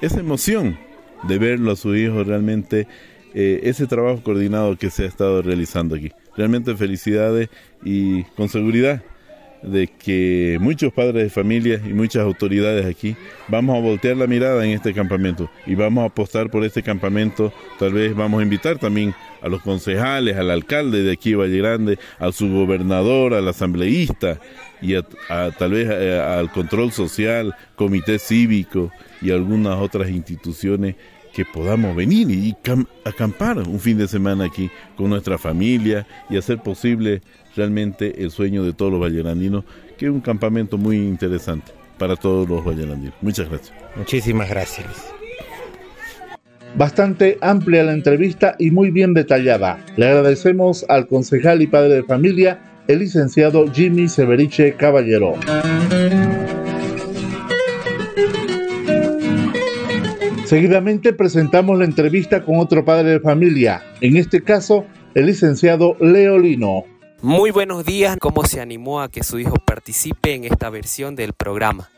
esa 0.00 0.20
emoción 0.20 0.78
de 1.22 1.38
verlo 1.38 1.72
a 1.72 1.76
sus 1.76 1.96
hijos 1.96 2.26
realmente 2.26 2.86
eh, 3.34 3.60
ese 3.64 3.86
trabajo 3.86 4.22
coordinado 4.22 4.76
que 4.76 4.90
se 4.90 5.04
ha 5.04 5.06
estado 5.06 5.42
realizando 5.42 5.96
aquí 5.96 6.12
realmente 6.36 6.74
felicidades 6.76 7.48
y 7.84 8.24
con 8.36 8.48
seguridad 8.48 9.02
de 9.62 9.86
que 9.86 10.58
muchos 10.60 10.92
padres 10.92 11.24
de 11.24 11.30
familia 11.30 11.80
y 11.84 11.92
muchas 11.92 12.22
autoridades 12.22 12.84
aquí 12.84 13.16
vamos 13.48 13.76
a 13.76 13.80
voltear 13.80 14.16
la 14.16 14.26
mirada 14.26 14.64
en 14.64 14.72
este 14.72 14.92
campamento 14.92 15.48
y 15.66 15.74
vamos 15.74 16.02
a 16.02 16.06
apostar 16.06 16.50
por 16.50 16.64
este 16.64 16.82
campamento. 16.82 17.52
Tal 17.78 17.92
vez 17.92 18.14
vamos 18.14 18.40
a 18.40 18.42
invitar 18.42 18.78
también 18.78 19.14
a 19.40 19.48
los 19.48 19.62
concejales, 19.62 20.36
al 20.36 20.50
alcalde 20.50 21.02
de 21.02 21.12
aquí 21.12 21.34
Valle 21.34 21.58
Grande, 21.58 21.98
al 22.18 22.32
subgobernador, 22.32 23.34
al 23.34 23.46
asambleísta 23.48 24.40
y 24.80 24.94
a, 24.96 25.02
tal 25.56 25.72
vez 25.72 25.88
eh, 25.90 26.20
al 26.20 26.50
control 26.50 26.92
social, 26.92 27.54
comité 27.76 28.18
cívico 28.18 28.90
y 29.22 29.30
algunas 29.30 29.78
otras 29.78 30.10
instituciones 30.10 30.96
que 31.32 31.44
podamos 31.44 31.96
venir 31.96 32.30
y 32.30 32.54
acampar 33.04 33.58
un 33.58 33.80
fin 33.80 33.96
de 33.98 34.06
semana 34.06 34.44
aquí 34.44 34.70
con 34.96 35.08
nuestra 35.08 35.38
familia 35.38 36.06
y 36.28 36.36
hacer 36.36 36.58
posible 36.58 37.22
realmente 37.56 38.22
el 38.22 38.30
sueño 38.30 38.64
de 38.64 38.72
todos 38.72 38.92
los 38.92 39.00
vallerandinos, 39.00 39.64
que 39.96 40.06
es 40.06 40.10
un 40.12 40.20
campamento 40.20 40.76
muy 40.76 40.96
interesante 40.96 41.72
para 41.98 42.16
todos 42.16 42.48
los 42.48 42.64
vallerandinos. 42.64 43.14
Muchas 43.22 43.48
gracias. 43.48 43.72
Muchísimas 43.96 44.48
gracias. 44.50 45.12
Bastante 46.74 47.38
amplia 47.42 47.82
la 47.82 47.92
entrevista 47.92 48.56
y 48.58 48.70
muy 48.70 48.90
bien 48.90 49.12
detallada. 49.12 49.84
Le 49.96 50.06
agradecemos 50.06 50.86
al 50.88 51.06
concejal 51.06 51.60
y 51.60 51.66
padre 51.66 51.96
de 51.96 52.02
familia, 52.02 52.60
el 52.88 53.00
licenciado 53.00 53.70
Jimmy 53.72 54.08
Severiche 54.08 54.74
Caballero. 54.74 55.34
Seguidamente 60.52 61.14
presentamos 61.14 61.78
la 61.78 61.86
entrevista 61.86 62.44
con 62.44 62.58
otro 62.58 62.84
padre 62.84 63.12
de 63.12 63.20
familia, 63.20 63.82
en 64.02 64.18
este 64.18 64.42
caso 64.42 64.84
el 65.14 65.24
licenciado 65.24 65.96
Leolino. 65.98 66.84
Muy 67.22 67.50
buenos 67.50 67.86
días, 67.86 68.18
¿cómo 68.20 68.44
se 68.44 68.60
animó 68.60 69.00
a 69.00 69.10
que 69.10 69.22
su 69.22 69.38
hijo 69.38 69.54
participe 69.64 70.34
en 70.34 70.44
esta 70.44 70.68
versión 70.68 71.16
del 71.16 71.32
programa? 71.32 71.88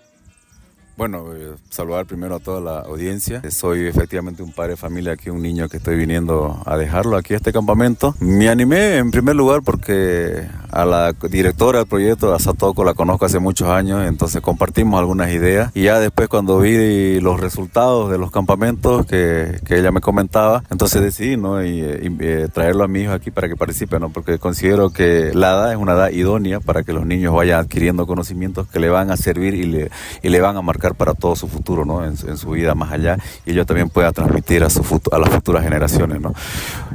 Bueno, 0.96 1.24
eh, 1.34 1.54
saludar 1.70 2.06
primero 2.06 2.36
a 2.36 2.38
toda 2.38 2.60
la 2.60 2.78
audiencia. 2.80 3.42
Soy 3.50 3.86
efectivamente 3.86 4.44
un 4.44 4.52
padre 4.52 4.72
de 4.72 4.76
familia 4.76 5.12
aquí, 5.14 5.28
un 5.28 5.42
niño 5.42 5.68
que 5.68 5.78
estoy 5.78 5.96
viniendo 5.96 6.62
a 6.64 6.76
dejarlo 6.76 7.16
aquí 7.16 7.34
a 7.34 7.36
este 7.36 7.52
campamento. 7.52 8.14
Me 8.20 8.48
animé 8.48 8.98
en 8.98 9.10
primer 9.10 9.34
lugar 9.34 9.62
porque 9.64 10.46
a 10.70 10.84
la 10.84 11.12
directora 11.12 11.78
del 11.80 11.88
proyecto, 11.88 12.32
a 12.32 12.38
Satoko, 12.38 12.84
la 12.84 12.94
conozco 12.94 13.24
hace 13.26 13.40
muchos 13.40 13.68
años, 13.68 14.06
entonces 14.06 14.40
compartimos 14.40 15.00
algunas 15.00 15.32
ideas. 15.32 15.72
Y 15.74 15.84
ya 15.84 15.98
después 15.98 16.28
cuando 16.28 16.60
vi 16.60 17.20
los 17.20 17.40
resultados 17.40 18.10
de 18.10 18.18
los 18.18 18.30
campamentos 18.30 19.04
que, 19.06 19.60
que 19.64 19.78
ella 19.78 19.90
me 19.90 20.00
comentaba, 20.00 20.62
entonces 20.70 21.02
decidí 21.02 21.36
¿no? 21.36 21.64
y, 21.64 21.80
eh, 21.80 22.48
traerlo 22.52 22.84
a 22.84 22.88
mi 22.88 23.00
hijo 23.00 23.12
aquí 23.12 23.32
para 23.32 23.48
que 23.48 23.56
participe, 23.56 23.98
¿no? 23.98 24.10
porque 24.10 24.38
considero 24.38 24.90
que 24.90 25.32
la 25.34 25.50
edad 25.52 25.72
es 25.72 25.78
una 25.78 25.94
edad 25.94 26.10
idónea 26.10 26.60
para 26.60 26.84
que 26.84 26.92
los 26.92 27.04
niños 27.04 27.34
vayan 27.34 27.60
adquiriendo 27.60 28.06
conocimientos 28.06 28.68
que 28.68 28.78
le 28.78 28.90
van 28.90 29.10
a 29.10 29.16
servir 29.16 29.54
y 29.54 29.64
le, 29.64 29.90
y 30.22 30.28
le 30.28 30.40
van 30.40 30.56
a 30.56 30.62
marcar 30.62 30.83
para 30.92 31.14
todo 31.14 31.34
su 31.36 31.48
futuro, 31.48 31.86
¿no? 31.86 32.04
En, 32.04 32.14
su 32.36 32.50
vida 32.50 32.74
más 32.74 32.92
allá 32.92 33.16
y 33.46 33.52
ellos 33.52 33.64
también 33.64 33.88
pueda 33.88 34.12
transmitir 34.12 34.64
a, 34.64 34.68
su 34.70 34.82
a 35.10 35.18
las 35.18 35.30
futuras 35.30 35.64
generaciones, 35.64 36.20
¿no? 36.20 36.34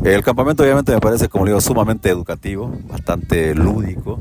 El 0.03 0.23
campamento 0.23 0.61
obviamente 0.61 0.91
me 0.91 0.99
parece, 0.99 1.29
como 1.29 1.45
digo, 1.45 1.59
sumamente 1.59 2.09
educativo, 2.09 2.71
bastante 2.87 3.55
lúdico, 3.55 4.19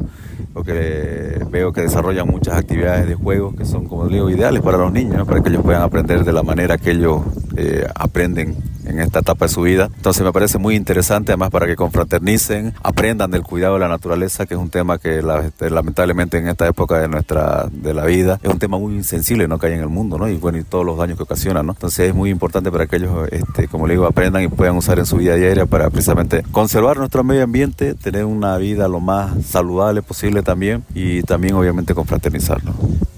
porque 0.55 1.45
veo 1.51 1.73
que 1.73 1.83
desarrollan 1.83 2.27
muchas 2.27 2.57
actividades 2.57 3.07
de 3.07 3.15
juego 3.15 3.55
que 3.55 3.65
son, 3.65 3.87
como 3.87 4.07
digo, 4.09 4.31
ideales 4.31 4.63
para 4.63 4.79
los 4.79 4.93
niños, 4.93 5.27
para 5.27 5.43
que 5.43 5.51
ellos 5.51 5.63
puedan 5.63 5.83
aprender 5.83 6.25
de 6.25 6.33
la 6.33 6.43
manera 6.43 6.79
que 6.79 6.93
ellos 6.93 7.23
eh, 7.57 7.87
aprenden 7.95 8.57
en 8.89 9.01
esta 9.01 9.21
etapa 9.21 9.47
de 9.47 9.53
su 9.53 9.63
vida. 9.63 9.91
Entonces 9.95 10.23
me 10.23 10.33
parece 10.33 10.59
muy 10.59 10.75
interesante, 10.75 11.33
además 11.33 11.51
para 11.51 11.67
que 11.67 11.77
confraternicen, 11.77 12.75
aprendan 12.83 13.31
del 13.31 13.43
cuidado 13.43 13.75
de 13.75 13.81
la 13.81 13.89
naturaleza, 13.89 14.47
que 14.47 14.55
es 14.55 14.61
un 14.61 14.71
tema 14.71 14.99
que 14.99 15.23
este, 15.45 15.71
lamentablemente 15.71 16.39
en 16.39 16.49
esta 16.49 16.67
época 16.67 16.99
de 16.99 17.09
nuestra 17.09 17.69
de 17.71 17.95
la 17.95 18.05
vida 18.05 18.41
es 18.43 18.51
un 18.51 18.59
tema 18.59 18.79
muy 18.79 18.95
insensible, 18.95 19.47
¿no? 19.47 19.58
Que 19.59 19.67
hay 19.67 19.75
en 19.75 19.81
el 19.81 19.89
mundo, 19.89 20.19
¿no? 20.19 20.29
y 20.29 20.37
bueno 20.37 20.59
y 20.59 20.65
todos 20.65 20.85
los 20.85 20.99
daños 20.99 21.17
que 21.17 21.23
ocasiona, 21.23 21.63
¿no? 21.63 21.73
Entonces 21.73 22.09
es 22.09 22.15
muy 22.15 22.31
importante 22.31 22.71
para 22.71 22.87
que 22.87 22.97
ellos, 22.97 23.29
este, 23.31 23.69
como 23.69 23.87
le 23.87 23.95
digo, 23.95 24.07
aprendan 24.07 24.43
y 24.43 24.49
puedan 24.49 24.77
usar 24.77 24.99
en 24.99 25.07
su 25.07 25.17
vida 25.17 25.35
diaria 25.35 25.67
para 25.67 25.91
precisamente 25.91 26.43
conservar 26.53 26.99
nuestro 26.99 27.25
medio 27.25 27.45
ambiente, 27.45 27.95
tener 27.95 28.25
una 28.25 28.57
vida 28.59 28.89
lo 28.89 29.01
más 29.01 29.45
saludable 29.47 30.03
posible 30.03 30.43
también 30.43 30.85
y 30.95 31.23
también 31.23 31.55
obviamente 31.55 31.95
confraternizar. 31.95 32.61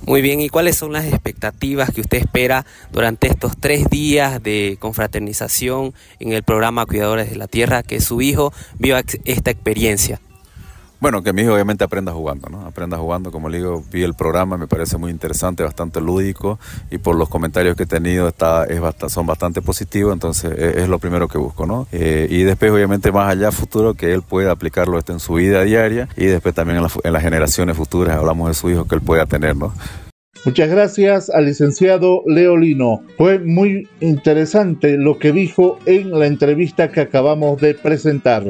Muy 0.06 0.23
bien, 0.23 0.40
¿y 0.40 0.49
cuáles 0.49 0.76
son 0.76 0.92
las 0.92 1.04
expectativas 1.04 1.92
que 1.92 2.00
usted 2.00 2.18
espera 2.18 2.66
durante 2.90 3.28
estos 3.28 3.56
tres 3.56 3.88
días 3.88 4.42
de 4.42 4.76
confraternización 4.80 5.94
en 6.18 6.32
el 6.32 6.42
programa 6.42 6.87
Cuidadores 6.87 7.30
de 7.30 7.37
la 7.37 7.47
Tierra, 7.47 7.82
que 7.82 8.00
su 8.00 8.20
hijo 8.20 8.52
viva 8.78 9.02
esta 9.25 9.50
experiencia? 9.50 10.20
Bueno, 11.00 11.23
que 11.23 11.33
mi 11.33 11.42
hijo 11.42 11.54
obviamente 11.54 11.83
aprenda 11.83 12.12
jugando, 12.12 12.50
¿no? 12.50 12.66
Aprenda 12.66 12.99
jugando, 12.99 13.33
como 13.33 13.49
le 13.49 13.57
digo, 13.57 13.83
vi 13.90 14.02
el 14.02 14.12
programa, 14.12 14.59
me 14.59 14.66
parece 14.66 14.99
muy 14.99 15.11
interesante, 15.11 15.62
bastante 15.62 15.99
lúdico 15.99 16.59
y 16.90 16.99
por 16.99 17.16
los 17.16 17.30
comentarios 17.30 17.75
que 17.75 17.85
he 17.85 17.87
tenido 17.87 18.28
está, 18.28 18.64
es 18.64 18.80
son 19.11 19.26
bastante 19.26 19.62
positivos, 19.62 20.12
entonces 20.12 20.52
e, 20.52 20.83
es, 20.83 20.88
lo 20.90 20.99
primero 20.99 21.26
que 21.26 21.38
busco, 21.38 21.64
¿no? 21.64 21.87
Eh, 21.90 22.26
y 22.28 22.42
después 22.42 22.71
obviamente 22.71 23.12
más 23.12 23.30
allá 23.30 23.50
futuro 23.50 23.95
que 23.95 24.12
él 24.12 24.21
pueda 24.21 24.52
aplicarlo 24.52 24.99
esto 24.99 25.14
en 25.14 25.21
su 25.21 25.35
vida 25.35 25.62
diaria 25.62 26.07
y 26.19 26.26
después 26.26 26.54
también 26.54 26.78
en, 26.78 26.87
en 27.02 27.12
las 27.14 27.23
generaciones 27.23 27.78
futuras, 27.78 28.19
hablamos 28.19 28.49
de 28.49 28.54
su 28.54 28.69
hijo 28.69 28.87
que 28.87 28.95
él 28.95 29.00
pueda 29.00 29.25
tener, 29.25 29.57
¿no? 29.57 29.73
Muchas 30.45 30.69
gracias 30.69 31.30
al 31.30 31.47
licenciado 31.47 32.23
Leolino. 32.26 33.02
Fue 33.16 33.38
muy 33.38 33.88
interesante 34.00 34.99
lo 34.99 35.19
que 35.19 35.33
dijo 35.33 35.78
en 35.87 36.19
la 36.19 36.26
entrevista 36.26 36.90
que 36.90 37.00
acabamos 37.00 37.60
de 37.60 37.75
presentar. 37.75 38.45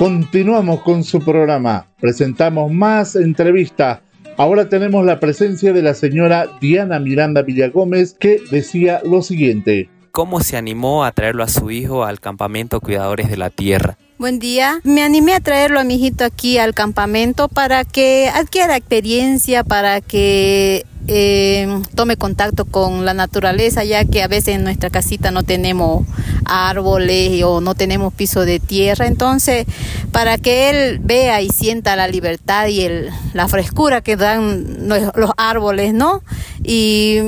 Continuamos 0.00 0.80
con 0.80 1.04
su 1.04 1.20
programa. 1.20 1.86
Presentamos 2.00 2.72
más 2.72 3.16
entrevistas. 3.16 4.00
Ahora 4.38 4.66
tenemos 4.66 5.04
la 5.04 5.20
presencia 5.20 5.74
de 5.74 5.82
la 5.82 5.92
señora 5.92 6.46
Diana 6.58 6.98
Miranda 6.98 7.42
Villagómez 7.42 8.16
que 8.18 8.40
decía 8.50 9.02
lo 9.04 9.20
siguiente. 9.20 9.90
¿Cómo 10.10 10.40
se 10.40 10.56
animó 10.56 11.04
a 11.04 11.12
traerlo 11.12 11.42
a 11.42 11.48
su 11.48 11.70
hijo 11.70 12.04
al 12.04 12.18
campamento 12.18 12.80
Cuidadores 12.80 13.28
de 13.28 13.36
la 13.36 13.50
Tierra? 13.50 13.98
Buen 14.20 14.38
día. 14.38 14.82
Me 14.84 15.02
animé 15.02 15.32
a 15.32 15.40
traerlo 15.40 15.80
a 15.80 15.84
mi 15.84 15.94
hijito 15.94 16.26
aquí 16.26 16.58
al 16.58 16.74
campamento 16.74 17.48
para 17.48 17.86
que 17.86 18.28
adquiera 18.28 18.76
experiencia, 18.76 19.64
para 19.64 20.02
que 20.02 20.84
eh, 21.06 21.66
tome 21.94 22.18
contacto 22.18 22.66
con 22.66 23.06
la 23.06 23.14
naturaleza, 23.14 23.82
ya 23.82 24.04
que 24.04 24.22
a 24.22 24.28
veces 24.28 24.56
en 24.56 24.64
nuestra 24.64 24.90
casita 24.90 25.30
no 25.30 25.42
tenemos 25.42 26.06
árboles 26.44 27.42
o 27.44 27.62
no 27.62 27.74
tenemos 27.74 28.12
piso 28.12 28.44
de 28.44 28.60
tierra. 28.60 29.06
Entonces, 29.06 29.64
para 30.12 30.36
que 30.36 30.68
él 30.68 30.98
vea 30.98 31.40
y 31.40 31.48
sienta 31.48 31.96
la 31.96 32.06
libertad 32.06 32.66
y 32.66 32.82
el, 32.82 33.08
la 33.32 33.48
frescura 33.48 34.02
que 34.02 34.16
dan 34.16 34.86
los 34.86 35.30
árboles, 35.38 35.94
¿no? 35.94 36.22
Y, 36.62 37.20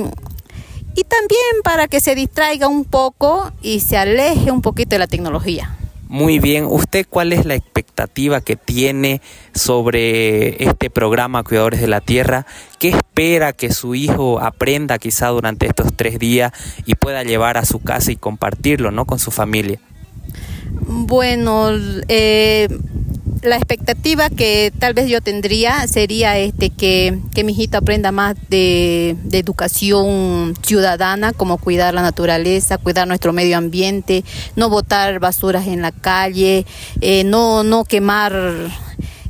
y 0.95 1.03
también 1.05 1.63
para 1.63 1.87
que 1.87 1.99
se 1.99 2.13
distraiga 2.13 2.67
un 2.67 2.85
poco 2.85 3.51
y 3.63 3.79
se 3.79 3.97
aleje 3.97 4.51
un 4.51 4.61
poquito 4.61 4.91
de 4.91 4.99
la 4.99 5.07
tecnología. 5.07 5.75
Muy 6.13 6.37
bien, 6.37 6.67
¿usted 6.69 7.07
cuál 7.09 7.33
es 7.33 7.43
la 7.43 7.55
expectativa 7.55 8.39
que 8.39 8.55
tiene 8.55 9.19
sobre 9.55 10.63
este 10.63 10.91
programa 10.91 11.43
Cuidadores 11.43 11.81
de 11.81 11.87
la 11.87 12.01
Tierra? 12.01 12.45
¿Qué 12.77 12.89
espera 12.89 13.51
que 13.51 13.73
su 13.73 13.95
hijo 13.95 14.39
aprenda 14.39 14.99
quizá 14.99 15.29
durante 15.29 15.65
estos 15.65 15.87
tres 15.95 16.19
días 16.19 16.51
y 16.85 16.93
pueda 16.93 17.23
llevar 17.23 17.57
a 17.57 17.65
su 17.65 17.79
casa 17.79 18.11
y 18.11 18.15
compartirlo 18.15 18.91
¿no? 18.91 19.05
con 19.05 19.17
su 19.17 19.31
familia? 19.31 19.79
Bueno, 20.81 21.71
eh, 22.07 22.67
la 23.43 23.57
expectativa 23.57 24.29
que 24.29 24.71
tal 24.79 24.93
vez 24.93 25.07
yo 25.07 25.21
tendría 25.21 25.87
sería 25.87 26.37
este 26.37 26.69
que, 26.69 27.19
mi 27.43 27.51
hijito 27.51 27.77
aprenda 27.77 28.11
más 28.11 28.35
de, 28.49 29.15
educación 29.31 30.55
ciudadana, 30.61 31.33
como 31.33 31.57
cuidar 31.57 31.93
la 31.93 32.01
naturaleza, 32.01 32.77
cuidar 32.77 33.07
nuestro 33.07 33.33
medio 33.33 33.57
ambiente, 33.57 34.23
no 34.55 34.69
botar 34.69 35.19
basuras 35.19 35.67
en 35.67 35.81
la 35.81 35.91
calle, 35.91 36.65
eh, 37.01 37.23
no, 37.23 37.63
no 37.63 37.83
quemar 37.83 38.33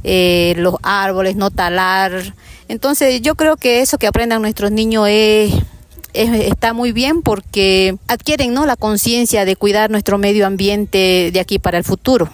eh, 0.04 0.54
los 0.58 0.76
árboles, 0.84 1.36
no 1.36 1.50
talar. 1.50 2.36
Entonces 2.68 3.22
yo 3.22 3.36
creo 3.36 3.58
que 3.58 3.82
eso 3.82 3.98
que 3.98 4.08
aprendan 4.08 4.42
nuestros 4.42 4.72
niños 4.72 5.08
es 5.10 5.54
está 6.14 6.74
muy 6.74 6.92
bien 6.92 7.24
porque 7.24 7.98
adquieren 8.08 8.54
¿no? 8.54 8.68
la 8.68 8.76
conciencia 8.76 9.46
de 9.46 9.56
cuidar 9.56 9.90
nuestro 9.90 10.20
medio 10.20 10.46
ambiente 10.46 11.32
de 11.34 11.40
aquí 11.40 11.58
para 11.58 11.80
el 11.80 11.84
futuro. 11.84 12.30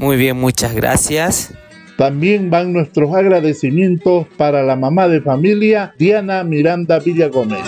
Muy 0.00 0.16
bien, 0.16 0.38
muchas 0.38 0.74
gracias. 0.74 1.52
También 1.98 2.48
van 2.48 2.72
nuestros 2.72 3.14
agradecimientos 3.14 4.26
para 4.38 4.62
la 4.62 4.74
mamá 4.74 5.08
de 5.08 5.20
familia 5.20 5.92
Diana 5.98 6.42
Miranda 6.42 6.98
Villagómez. 7.00 7.60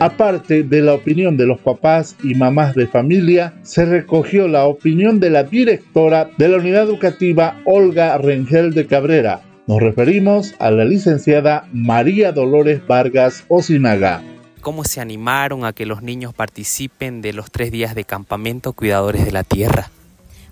Aparte 0.00 0.64
de 0.64 0.82
la 0.82 0.94
opinión 0.94 1.36
de 1.36 1.46
los 1.46 1.60
papás 1.60 2.16
y 2.24 2.34
mamás 2.34 2.74
de 2.74 2.88
familia, 2.88 3.54
se 3.62 3.84
recogió 3.84 4.48
la 4.48 4.64
opinión 4.64 5.20
de 5.20 5.30
la 5.30 5.44
directora 5.44 6.30
de 6.36 6.48
la 6.48 6.56
unidad 6.56 6.82
educativa 6.82 7.60
Olga 7.64 8.18
Rengel 8.18 8.74
de 8.74 8.86
Cabrera. 8.86 9.42
Nos 9.68 9.80
referimos 9.80 10.56
a 10.58 10.72
la 10.72 10.84
licenciada 10.84 11.68
María 11.72 12.32
Dolores 12.32 12.84
Vargas 12.88 13.44
Osinaga 13.46 14.20
cómo 14.68 14.84
se 14.84 15.00
animaron 15.00 15.64
a 15.64 15.72
que 15.72 15.86
los 15.86 16.02
niños 16.02 16.34
participen 16.34 17.22
de 17.22 17.32
los 17.32 17.50
tres 17.50 17.72
días 17.72 17.94
de 17.94 18.04
campamento 18.04 18.74
Cuidadores 18.74 19.24
de 19.24 19.32
la 19.32 19.42
Tierra. 19.42 19.90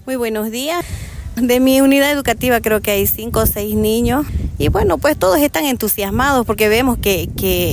Muy 0.07 0.17
buenos 0.17 0.51
días. 0.51 0.87
De 1.35 1.61
mi 1.61 1.83
unidad 1.83 2.11
educativa 2.11 2.63
creo 2.63 2.81
que 2.81 2.93
hay 2.93 3.07
cinco 3.07 3.41
o 3.41 3.47
seis 3.47 3.75
niños 3.75 4.25
y 4.57 4.69
bueno, 4.69 4.97
pues 4.97 5.19
todos 5.19 5.39
están 5.41 5.67
entusiasmados 5.67 6.47
porque 6.47 6.71
vemos 6.71 6.97
que, 6.97 7.29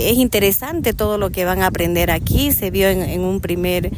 es 0.10 0.17
interesante 0.17 0.91
todo 0.91 1.17
lo 1.17 1.29
que 1.29 1.45
van 1.45 1.62
a 1.62 1.67
aprender 1.67 2.12
aquí. 2.12 2.51
Se 2.51 2.71
vio 2.71 2.89
en, 2.89 3.21
un 3.21 3.39
primer 3.39 3.89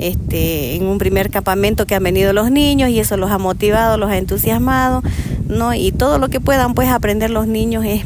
este, 0.00 0.74
en 0.74 0.86
un 0.86 0.98
primer 0.98 1.30
campamento 1.30 1.86
que 1.86 1.94
han 1.94 2.02
venido 2.02 2.32
los 2.32 2.50
niños 2.50 2.90
y 2.90 2.98
eso 2.98 3.16
los 3.16 3.30
ha 3.30 3.38
motivado, 3.38 3.96
los 3.96 4.10
ha 4.10 4.18
entusiasmado, 4.18 5.04
¿no? 5.46 5.72
Y 5.72 5.92
todo 5.92 6.18
lo 6.18 6.30
que 6.30 6.40
puedan 6.40 6.74
pues 6.74 6.88
aprender 6.88 7.30
los 7.30 7.46
niños 7.46 7.84
es 7.84 8.02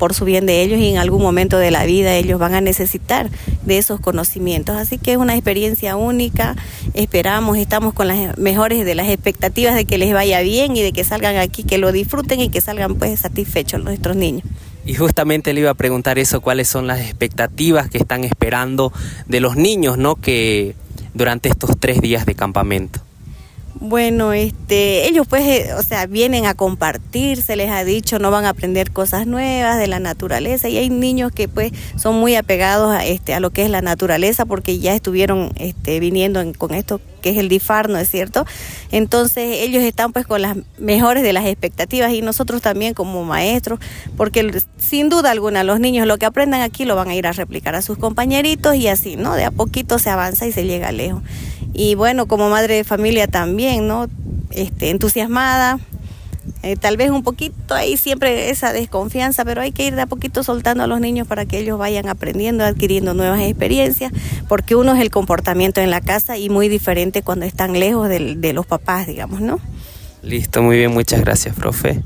por 0.00 0.14
su 0.14 0.24
bien 0.24 0.46
de 0.46 0.62
ellos 0.62 0.80
y 0.80 0.88
en 0.88 0.96
algún 0.96 1.20
momento 1.20 1.58
de 1.58 1.70
la 1.70 1.84
vida 1.84 2.16
ellos 2.16 2.40
van 2.40 2.54
a 2.54 2.62
necesitar 2.62 3.28
de 3.66 3.76
esos 3.76 4.00
conocimientos. 4.00 4.78
Así 4.78 4.96
que 4.96 5.12
es 5.12 5.18
una 5.18 5.34
experiencia 5.34 5.94
única, 5.96 6.56
esperamos, 6.94 7.58
estamos 7.58 7.92
con 7.92 8.08
las 8.08 8.38
mejores 8.38 8.86
de 8.86 8.94
las 8.94 9.10
expectativas 9.10 9.74
de 9.74 9.84
que 9.84 9.98
les 9.98 10.14
vaya 10.14 10.40
bien 10.40 10.74
y 10.74 10.80
de 10.80 10.92
que 10.92 11.04
salgan 11.04 11.36
aquí, 11.36 11.64
que 11.64 11.76
lo 11.76 11.92
disfruten 11.92 12.40
y 12.40 12.48
que 12.48 12.62
salgan 12.62 12.94
pues 12.94 13.20
satisfechos 13.20 13.84
nuestros 13.84 14.16
niños. 14.16 14.44
Y 14.86 14.94
justamente 14.94 15.52
le 15.52 15.60
iba 15.60 15.70
a 15.70 15.74
preguntar 15.74 16.18
eso, 16.18 16.40
cuáles 16.40 16.66
son 16.66 16.86
las 16.86 17.00
expectativas 17.00 17.90
que 17.90 17.98
están 17.98 18.24
esperando 18.24 18.94
de 19.26 19.40
los 19.40 19.56
niños, 19.56 19.98
¿no? 19.98 20.16
Que 20.16 20.74
durante 21.12 21.50
estos 21.50 21.78
tres 21.78 22.00
días 22.00 22.24
de 22.24 22.34
campamento. 22.34 23.00
Bueno, 23.80 24.34
este, 24.34 25.08
ellos 25.08 25.26
pues, 25.26 25.42
eh, 25.46 25.72
o 25.72 25.82
sea, 25.82 26.04
vienen 26.04 26.44
a 26.44 26.52
compartir, 26.52 27.40
se 27.40 27.56
les 27.56 27.70
ha 27.70 27.82
dicho, 27.82 28.18
no 28.18 28.30
van 28.30 28.44
a 28.44 28.50
aprender 28.50 28.90
cosas 28.90 29.26
nuevas 29.26 29.78
de 29.78 29.86
la 29.86 29.98
naturaleza 30.00 30.68
y 30.68 30.76
hay 30.76 30.90
niños 30.90 31.32
que 31.32 31.48
pues 31.48 31.72
son 31.96 32.16
muy 32.16 32.36
apegados 32.36 32.94
a, 32.94 33.06
este, 33.06 33.32
a 33.32 33.40
lo 33.40 33.48
que 33.48 33.64
es 33.64 33.70
la 33.70 33.80
naturaleza 33.80 34.44
porque 34.44 34.78
ya 34.78 34.94
estuvieron 34.94 35.52
este, 35.56 35.98
viniendo 35.98 36.42
con 36.58 36.74
estos 36.74 37.00
que 37.22 37.30
es 37.30 37.38
el 37.38 37.48
DIFAR, 37.48 37.88
¿no 37.88 37.98
es 37.98 38.10
cierto? 38.10 38.44
Entonces 38.92 39.60
ellos 39.60 39.82
están 39.82 40.12
pues 40.12 40.26
con 40.26 40.42
las 40.42 40.58
mejores 40.78 41.22
de 41.22 41.32
las 41.32 41.46
expectativas 41.46 42.12
y 42.12 42.20
nosotros 42.20 42.60
también 42.60 42.92
como 42.92 43.24
maestros, 43.24 43.80
porque 44.14 44.62
sin 44.76 45.08
duda 45.08 45.30
alguna 45.30 45.64
los 45.64 45.80
niños 45.80 46.06
lo 46.06 46.18
que 46.18 46.26
aprendan 46.26 46.60
aquí 46.60 46.84
lo 46.84 46.96
van 46.96 47.08
a 47.08 47.14
ir 47.14 47.26
a 47.26 47.32
replicar 47.32 47.74
a 47.74 47.80
sus 47.80 47.96
compañeritos 47.96 48.74
y 48.74 48.88
así, 48.88 49.16
¿no? 49.16 49.36
De 49.36 49.44
a 49.44 49.50
poquito 49.50 49.98
se 49.98 50.10
avanza 50.10 50.46
y 50.46 50.52
se 50.52 50.64
llega 50.64 50.92
lejos. 50.92 51.22
Y 51.82 51.94
bueno, 51.94 52.26
como 52.26 52.50
madre 52.50 52.74
de 52.74 52.84
familia 52.84 53.26
también, 53.26 53.88
¿no? 53.88 54.06
Este, 54.50 54.90
entusiasmada, 54.90 55.78
eh, 56.62 56.76
tal 56.76 56.98
vez 56.98 57.10
un 57.10 57.22
poquito 57.22 57.74
ahí 57.74 57.96
siempre 57.96 58.50
esa 58.50 58.74
desconfianza, 58.74 59.46
pero 59.46 59.62
hay 59.62 59.72
que 59.72 59.86
ir 59.86 59.94
de 59.94 60.02
a 60.02 60.06
poquito 60.06 60.42
soltando 60.42 60.84
a 60.84 60.86
los 60.86 61.00
niños 61.00 61.26
para 61.26 61.46
que 61.46 61.58
ellos 61.58 61.78
vayan 61.78 62.06
aprendiendo, 62.06 62.64
adquiriendo 62.64 63.14
nuevas 63.14 63.40
experiencias, 63.40 64.12
porque 64.46 64.76
uno 64.76 64.94
es 64.94 65.00
el 65.00 65.10
comportamiento 65.10 65.80
en 65.80 65.88
la 65.88 66.02
casa 66.02 66.36
y 66.36 66.50
muy 66.50 66.68
diferente 66.68 67.22
cuando 67.22 67.46
están 67.46 67.72
lejos 67.72 68.10
de, 68.10 68.34
de 68.36 68.52
los 68.52 68.66
papás, 68.66 69.06
digamos, 69.06 69.40
¿no? 69.40 69.58
Listo, 70.22 70.62
muy 70.62 70.76
bien, 70.76 70.92
muchas 70.92 71.22
gracias, 71.22 71.56
profe. 71.56 72.02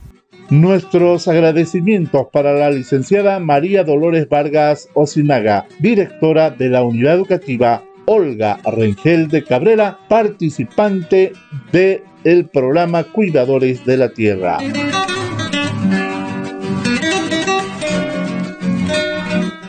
Nuestros 0.51 1.27
agradecimientos 1.27 2.29
para 2.33 2.53
la 2.53 2.71
licenciada 2.71 3.41
María 3.41 3.83
Dolores 3.83 4.29
Vargas 4.29 4.89
Osinaga, 4.95 5.67
directora 5.81 6.51
de 6.51 6.69
la 6.69 6.85
Unidad 6.85 7.15
Educativa 7.15 7.83
Olga 8.07 8.59
Rengel 8.65 9.29
de 9.29 9.45
Cabrera, 9.45 9.99
participante 10.09 11.33
de 11.73 12.03
el 12.25 12.47
programa 12.47 13.05
Cuidadores 13.05 13.85
de 13.85 13.97
la 13.97 14.09
Tierra. 14.11 14.59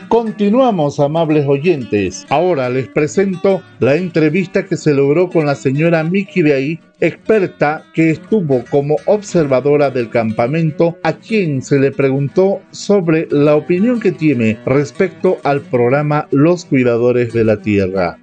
Continuamos, 0.08 0.98
amables 0.98 1.46
oyentes. 1.46 2.24
Ahora 2.30 2.70
les 2.70 2.88
presento 2.88 3.62
la 3.80 3.96
entrevista 3.96 4.64
que 4.64 4.76
se 4.76 4.94
logró 4.94 5.28
con 5.28 5.44
la 5.44 5.54
señora 5.54 6.04
Miki 6.04 6.42
de 6.42 6.80
experta 7.00 7.84
que 7.92 8.10
estuvo 8.10 8.64
como 8.70 8.96
observadora 9.04 9.90
del 9.90 10.08
campamento, 10.08 10.96
a 11.02 11.12
quien 11.12 11.60
se 11.60 11.78
le 11.78 11.92
preguntó 11.92 12.62
sobre 12.70 13.28
la 13.30 13.56
opinión 13.56 14.00
que 14.00 14.12
tiene 14.12 14.58
respecto 14.64 15.36
al 15.44 15.60
programa 15.60 16.28
Los 16.30 16.64
Cuidadores 16.64 17.34
de 17.34 17.44
la 17.44 17.60
Tierra. 17.60 18.18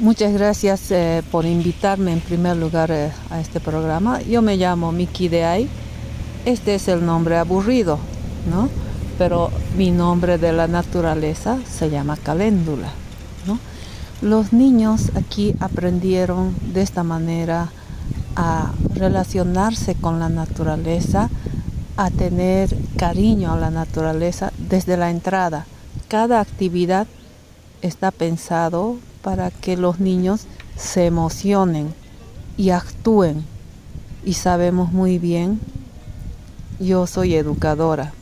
Muchas 0.00 0.32
gracias 0.32 0.90
eh, 0.90 1.22
por 1.30 1.44
invitarme 1.44 2.14
en 2.14 2.20
primer 2.20 2.56
lugar 2.56 2.90
eh, 2.90 3.12
a 3.28 3.40
este 3.40 3.60
programa. 3.60 4.22
Yo 4.22 4.40
me 4.40 4.56
llamo 4.56 4.90
Miki 4.90 5.28
Deay. 5.28 5.68
Este 6.46 6.76
es 6.76 6.88
el 6.88 7.04
nombre 7.04 7.36
aburrido, 7.36 7.98
¿no? 8.50 8.70
Pero 9.18 9.50
mi 9.76 9.90
nombre 9.90 10.38
de 10.38 10.54
la 10.54 10.66
naturaleza 10.66 11.58
se 11.70 11.90
llama 11.90 12.16
caléndula, 12.16 12.88
¿no? 13.46 13.58
Los 14.22 14.54
niños 14.54 15.12
aquí 15.14 15.54
aprendieron 15.60 16.56
de 16.72 16.80
esta 16.80 17.02
manera 17.02 17.70
a 18.34 18.72
relacionarse 18.94 19.94
con 19.94 20.18
la 20.18 20.30
naturaleza, 20.30 21.28
a 21.98 22.10
tener 22.10 22.74
cariño 22.96 23.52
a 23.52 23.58
la 23.58 23.70
naturaleza 23.70 24.54
desde 24.56 24.96
la 24.96 25.10
entrada. 25.10 25.66
Cada 26.08 26.40
actividad 26.40 27.06
está 27.82 28.10
pensado 28.10 28.96
para 29.22 29.50
que 29.50 29.76
los 29.76 30.00
niños 30.00 30.46
se 30.76 31.06
emocionen 31.06 31.94
y 32.56 32.70
actúen. 32.70 33.44
Y 34.24 34.34
sabemos 34.34 34.92
muy 34.92 35.18
bien, 35.18 35.60
yo 36.78 37.06
soy 37.06 37.34
educadora, 37.34 38.12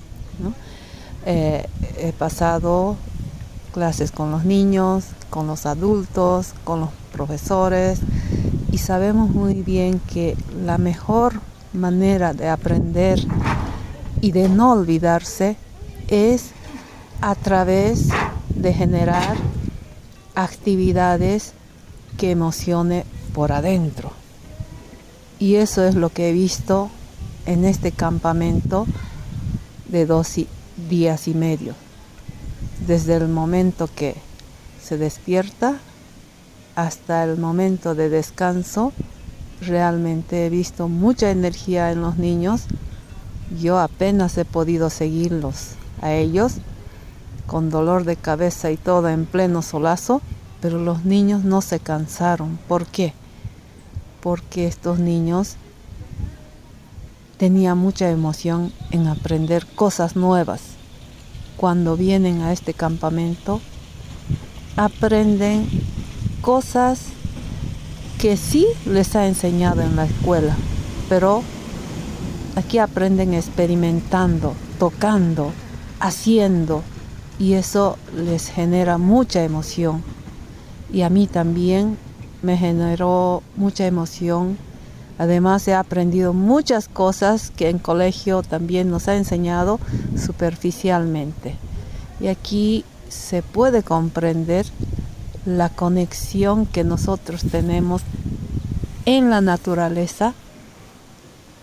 eh, 1.26 1.66
he 1.98 2.12
pasado 2.12 2.96
clases 3.72 4.10
con 4.10 4.30
los 4.30 4.44
niños, 4.44 5.04
con 5.28 5.46
los 5.46 5.66
adultos, 5.66 6.54
con 6.64 6.80
los 6.80 6.90
profesores 7.12 8.00
y 8.72 8.78
sabemos 8.78 9.30
muy 9.30 9.62
bien 9.62 10.00
que 10.12 10.36
la 10.64 10.78
mejor 10.78 11.34
manera 11.72 12.32
de 12.32 12.48
aprender 12.48 13.20
y 14.20 14.32
de 14.32 14.48
no 14.48 14.72
olvidarse 14.72 15.56
es 16.08 16.50
a 17.20 17.34
través 17.34 18.08
de 18.54 18.72
generar 18.72 19.36
actividades 20.42 21.52
que 22.16 22.30
emocione 22.30 23.04
por 23.34 23.52
adentro. 23.52 24.12
Y 25.38 25.56
eso 25.56 25.84
es 25.84 25.94
lo 25.94 26.10
que 26.10 26.30
he 26.30 26.32
visto 26.32 26.90
en 27.46 27.64
este 27.64 27.92
campamento 27.92 28.86
de 29.88 30.06
dos 30.06 30.34
días 30.88 31.28
y 31.28 31.34
medio. 31.34 31.74
Desde 32.86 33.16
el 33.16 33.28
momento 33.28 33.88
que 33.94 34.16
se 34.82 34.98
despierta 34.98 35.78
hasta 36.74 37.24
el 37.24 37.36
momento 37.38 37.94
de 37.94 38.08
descanso, 38.08 38.92
realmente 39.60 40.46
he 40.46 40.50
visto 40.50 40.88
mucha 40.88 41.30
energía 41.30 41.90
en 41.92 42.00
los 42.00 42.16
niños. 42.16 42.62
Yo 43.60 43.78
apenas 43.78 44.36
he 44.38 44.44
podido 44.44 44.90
seguirlos 44.90 45.70
a 46.00 46.12
ellos 46.12 46.60
con 47.50 47.68
dolor 47.68 48.04
de 48.04 48.14
cabeza 48.14 48.70
y 48.70 48.76
todo 48.76 49.08
en 49.08 49.26
pleno 49.26 49.60
solazo, 49.60 50.22
pero 50.60 50.78
los 50.78 51.04
niños 51.04 51.42
no 51.42 51.62
se 51.62 51.80
cansaron. 51.80 52.60
¿Por 52.68 52.86
qué? 52.86 53.12
Porque 54.20 54.68
estos 54.68 55.00
niños 55.00 55.56
tenían 57.38 57.76
mucha 57.76 58.08
emoción 58.08 58.72
en 58.92 59.08
aprender 59.08 59.66
cosas 59.66 60.14
nuevas. 60.14 60.60
Cuando 61.56 61.96
vienen 61.96 62.40
a 62.42 62.52
este 62.52 62.72
campamento, 62.72 63.60
aprenden 64.76 65.66
cosas 66.42 67.00
que 68.20 68.36
sí 68.36 68.68
les 68.86 69.16
ha 69.16 69.26
enseñado 69.26 69.82
en 69.82 69.96
la 69.96 70.04
escuela, 70.04 70.54
pero 71.08 71.42
aquí 72.54 72.78
aprenden 72.78 73.34
experimentando, 73.34 74.54
tocando, 74.78 75.50
haciendo, 75.98 76.84
y 77.40 77.54
eso 77.54 77.96
les 78.14 78.48
genera 78.48 78.98
mucha 78.98 79.42
emoción. 79.42 80.02
Y 80.92 81.02
a 81.02 81.08
mí 81.08 81.26
también 81.26 81.96
me 82.42 82.58
generó 82.58 83.42
mucha 83.56 83.86
emoción. 83.86 84.58
Además 85.18 85.66
he 85.66 85.74
aprendido 85.74 86.34
muchas 86.34 86.86
cosas 86.86 87.50
que 87.56 87.70
en 87.70 87.78
colegio 87.78 88.42
también 88.42 88.90
nos 88.90 89.08
ha 89.08 89.16
enseñado 89.16 89.80
superficialmente. 90.22 91.56
Y 92.20 92.28
aquí 92.28 92.84
se 93.08 93.42
puede 93.42 93.82
comprender 93.82 94.66
la 95.46 95.70
conexión 95.70 96.66
que 96.66 96.84
nosotros 96.84 97.42
tenemos 97.50 98.02
en 99.06 99.30
la 99.30 99.40
naturaleza, 99.40 100.34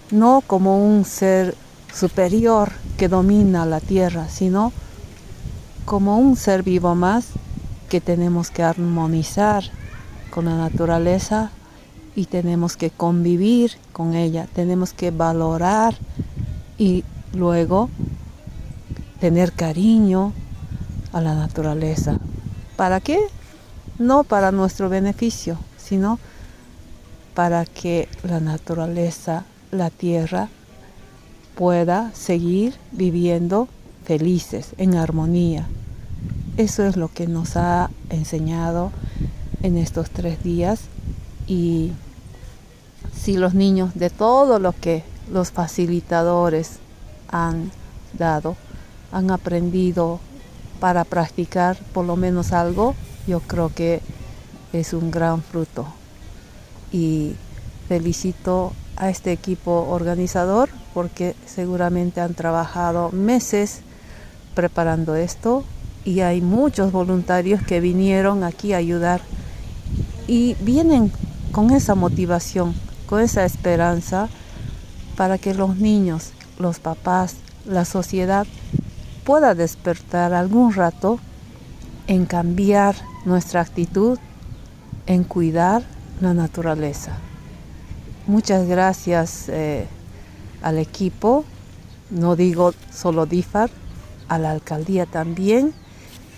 no 0.10 0.42
como 0.48 0.84
un 0.84 1.06
ser 1.06 1.56
superior 1.94 2.72
que 2.98 3.08
domina 3.08 3.68
la 3.68 3.80
tierra, 3.80 4.28
sino 4.28 4.74
como 5.88 6.18
un 6.18 6.36
ser 6.36 6.64
vivo 6.64 6.96
más 6.96 7.30
que 7.88 8.02
tenemos 8.02 8.52
que 8.52 8.62
armonizar 8.62 9.64
con 10.32 10.44
la 10.44 10.58
naturaleza 10.58 11.50
y 12.14 12.26
tenemos 12.26 12.76
que 12.76 12.90
convivir 12.90 13.72
con 13.94 14.14
ella, 14.14 14.50
tenemos 14.54 14.92
que 14.92 15.12
valorar 15.12 15.96
y 16.78 17.06
luego 17.32 17.90
tener 19.22 19.54
cariño 19.54 20.34
a 21.14 21.22
la 21.22 21.36
naturaleza. 21.36 22.20
¿Para 22.76 23.00
qué? 23.00 23.20
No 23.98 24.26
para 24.26 24.52
nuestro 24.52 24.90
beneficio, 24.90 25.58
sino 25.78 26.20
para 27.34 27.66
que 27.66 28.10
la 28.24 28.42
naturaleza, 28.42 29.46
la 29.72 29.90
tierra, 29.90 30.50
pueda 31.56 32.12
seguir 32.14 32.76
viviendo 32.92 33.70
felices, 34.08 34.70
en 34.78 34.96
armonía. 34.96 35.68
Eso 36.56 36.86
es 36.86 36.96
lo 36.96 37.10
que 37.10 37.28
nos 37.28 37.58
ha 37.58 37.90
enseñado 38.10 38.92
en 39.62 39.78
estos 39.78 40.10
tres 40.10 40.42
días 40.42 40.80
y 41.46 41.92
si 43.14 43.36
los 43.36 43.54
niños 43.54 43.94
de 43.96 44.10
todo 44.10 44.60
lo 44.60 44.72
que 44.72 45.04
los 45.30 45.52
facilitadores 45.52 46.78
han 47.28 47.70
dado, 48.18 48.56
han 49.12 49.30
aprendido 49.30 50.22
para 50.80 51.04
practicar 51.04 51.78
por 51.94 52.06
lo 52.06 52.16
menos 52.16 52.54
algo, 52.54 52.96
yo 53.28 53.42
creo 53.42 53.74
que 53.76 54.00
es 54.72 54.94
un 54.94 55.12
gran 55.12 55.42
fruto. 55.44 55.86
Y 56.94 57.34
felicito 57.90 58.72
a 58.96 59.10
este 59.10 59.34
equipo 59.34 59.86
organizador 59.90 60.70
porque 60.94 61.36
seguramente 61.46 62.22
han 62.22 62.36
trabajado 62.36 63.12
meses 63.12 63.82
preparando 64.58 65.16
esto 65.16 65.64
y 66.04 66.22
hay 66.22 66.42
muchos 66.42 66.92
voluntarios 66.92 67.62
que 67.62 67.80
vinieron 67.80 68.44
aquí 68.44 68.74
a 68.74 68.78
ayudar 68.78 69.22
y 70.28 70.56
vienen 70.62 71.12
con 71.52 71.70
esa 71.70 71.94
motivación, 71.94 72.74
con 73.06 73.22
esa 73.22 73.46
esperanza 73.46 74.30
para 75.16 75.38
que 75.38 75.54
los 75.54 75.78
niños, 75.78 76.32
los 76.58 76.80
papás, 76.80 77.36
la 77.68 77.86
sociedad 77.86 78.48
pueda 79.26 79.54
despertar 79.54 80.34
algún 80.34 80.74
rato 80.74 81.20
en 82.08 82.26
cambiar 82.26 82.96
nuestra 83.26 83.62
actitud, 83.62 84.18
en 85.06 85.24
cuidar 85.24 85.84
la 86.20 86.34
naturaleza. 86.34 87.12
Muchas 88.26 88.68
gracias 88.68 89.50
eh, 89.50 89.86
al 90.64 90.80
equipo, 90.80 91.46
no 92.10 92.36
digo 92.36 92.74
solo 92.92 93.28
DIFAR, 93.28 93.70
a 94.28 94.40
la 94.40 94.52
alcaldía 94.52 95.06
también, 95.06 95.74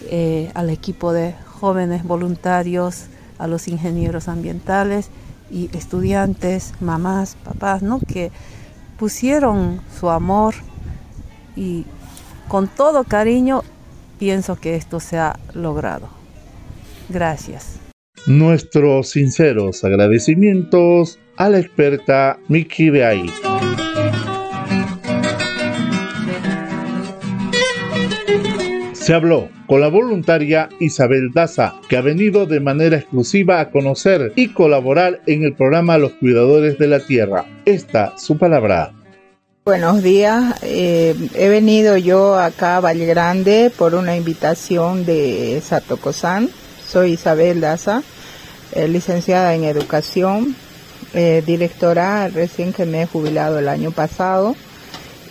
eh, 0.10 0.52
al 0.54 0.70
equipo 0.70 1.14
de 1.14 1.36
jóvenes 1.60 2.04
voluntarios, 2.04 3.06
a 3.38 3.48
los 3.48 3.68
ingenieros 3.68 4.28
ambientales 4.28 5.10
y 5.52 5.70
estudiantes, 5.76 6.74
mamás, 6.80 7.36
papás, 7.44 7.82
¿no? 7.82 8.00
que 8.00 8.32
pusieron 8.98 9.82
su 10.00 10.10
amor 10.10 10.56
y 11.56 11.86
con 12.48 12.68
todo 12.68 13.04
cariño 13.04 13.64
pienso 14.20 14.56
que 14.58 14.76
esto 14.76 15.00
se 15.00 15.18
ha 15.18 15.40
logrado. 15.54 16.10
Gracias. 17.08 17.80
Nuestros 18.28 19.10
sinceros 19.10 19.84
agradecimientos 19.84 21.18
a 21.38 21.50
la 21.50 21.60
experta 21.60 22.38
Miki 22.48 22.90
de 22.90 23.06
Se 29.10 29.16
habló 29.16 29.50
con 29.66 29.82
la 29.82 29.88
voluntaria 29.88 30.70
Isabel 30.80 31.32
Daza, 31.34 31.74
que 31.90 31.98
ha 31.98 32.02
venido 32.02 32.46
de 32.46 32.60
manera 32.60 32.98
exclusiva 32.98 33.60
a 33.60 33.72
conocer 33.72 34.34
y 34.36 34.50
colaborar 34.50 35.22
en 35.26 35.44
el 35.44 35.56
programa 35.56 35.98
Los 35.98 36.12
Cuidadores 36.12 36.78
de 36.78 36.88
la 36.88 37.00
Tierra. 37.00 37.44
Esta 37.66 38.16
su 38.20 38.38
palabra. 38.38 38.94
Buenos 39.66 40.04
días, 40.04 40.54
eh, 40.62 41.16
he 41.34 41.50
venido 41.50 41.98
yo 41.98 42.38
acá 42.38 42.78
a 42.78 42.82
Valle 42.82 43.08
Grande 43.08 43.72
por 43.76 43.96
una 43.96 44.16
invitación 44.16 45.08
de 45.08 45.60
Satocosan. 45.66 46.48
Soy 46.88 47.14
Isabel 47.14 47.62
Daza, 47.62 48.04
eh, 48.74 48.88
licenciada 48.88 49.56
en 49.56 49.64
educación, 49.64 50.56
eh, 51.16 51.42
directora 51.44 52.28
recién 52.28 52.74
que 52.74 52.86
me 52.86 53.02
he 53.02 53.06
jubilado 53.08 53.58
el 53.58 53.70
año 53.70 53.90
pasado 53.90 54.56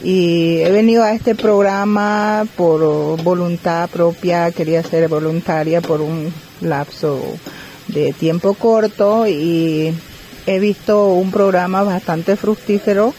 y 0.02 0.58
he 0.60 0.70
venido 0.70 1.02
a 1.02 1.12
este 1.12 1.34
programa 1.34 2.46
por 2.56 3.20
voluntad 3.22 3.88
propia, 3.90 4.50
quería 4.52 4.82
ser 4.82 5.08
voluntaria 5.08 5.80
por 5.80 6.00
un 6.00 6.32
lapso 6.60 7.20
de 7.88 8.12
tiempo 8.12 8.54
corto 8.54 9.26
y 9.26 9.92
he 10.46 10.58
visto 10.60 11.08
un 11.08 11.30
programa 11.30 11.82
bastante 11.82 12.36
fructífero 12.36 13.12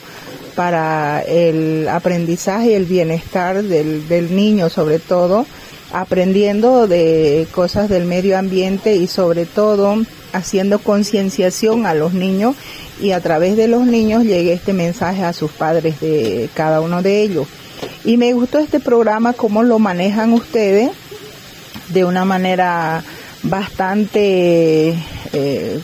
para 0.56 1.22
el 1.22 1.88
aprendizaje 1.90 2.72
y 2.72 2.74
el 2.74 2.86
bienestar 2.86 3.62
del, 3.64 4.08
del 4.08 4.36
niño 4.36 4.70
sobre 4.70 5.00
todo, 5.00 5.46
aprendiendo 5.92 6.88
de 6.88 7.48
cosas 7.52 7.90
del 7.90 8.06
medio 8.06 8.38
ambiente 8.38 8.96
y 8.96 9.08
sobre 9.08 9.46
todo 9.46 9.98
haciendo 10.34 10.80
concienciación 10.80 11.86
a 11.86 11.94
los 11.94 12.14
niños 12.14 12.56
y 13.00 13.12
a 13.12 13.22
través 13.22 13.56
de 13.56 13.68
los 13.68 13.86
niños 13.86 14.24
llegue 14.24 14.54
este 14.54 14.74
mensaje 14.74 15.24
a 15.24 15.34
sus 15.34 15.52
padres 15.52 16.00
de 16.00 16.50
cada 16.54 16.82
uno 16.82 17.02
de 17.02 17.22
ellos. 17.22 17.48
Y 18.04 18.18
me 18.18 18.34
gustó 18.34 18.60
este 18.60 18.80
programa, 18.80 19.34
cómo 19.34 19.64
lo 19.64 19.80
manejan 19.80 20.34
ustedes 20.34 20.92
de 21.90 22.06
una 22.06 22.26
manera 22.26 23.04
bastante, 23.44 24.96
eh, 25.34 25.80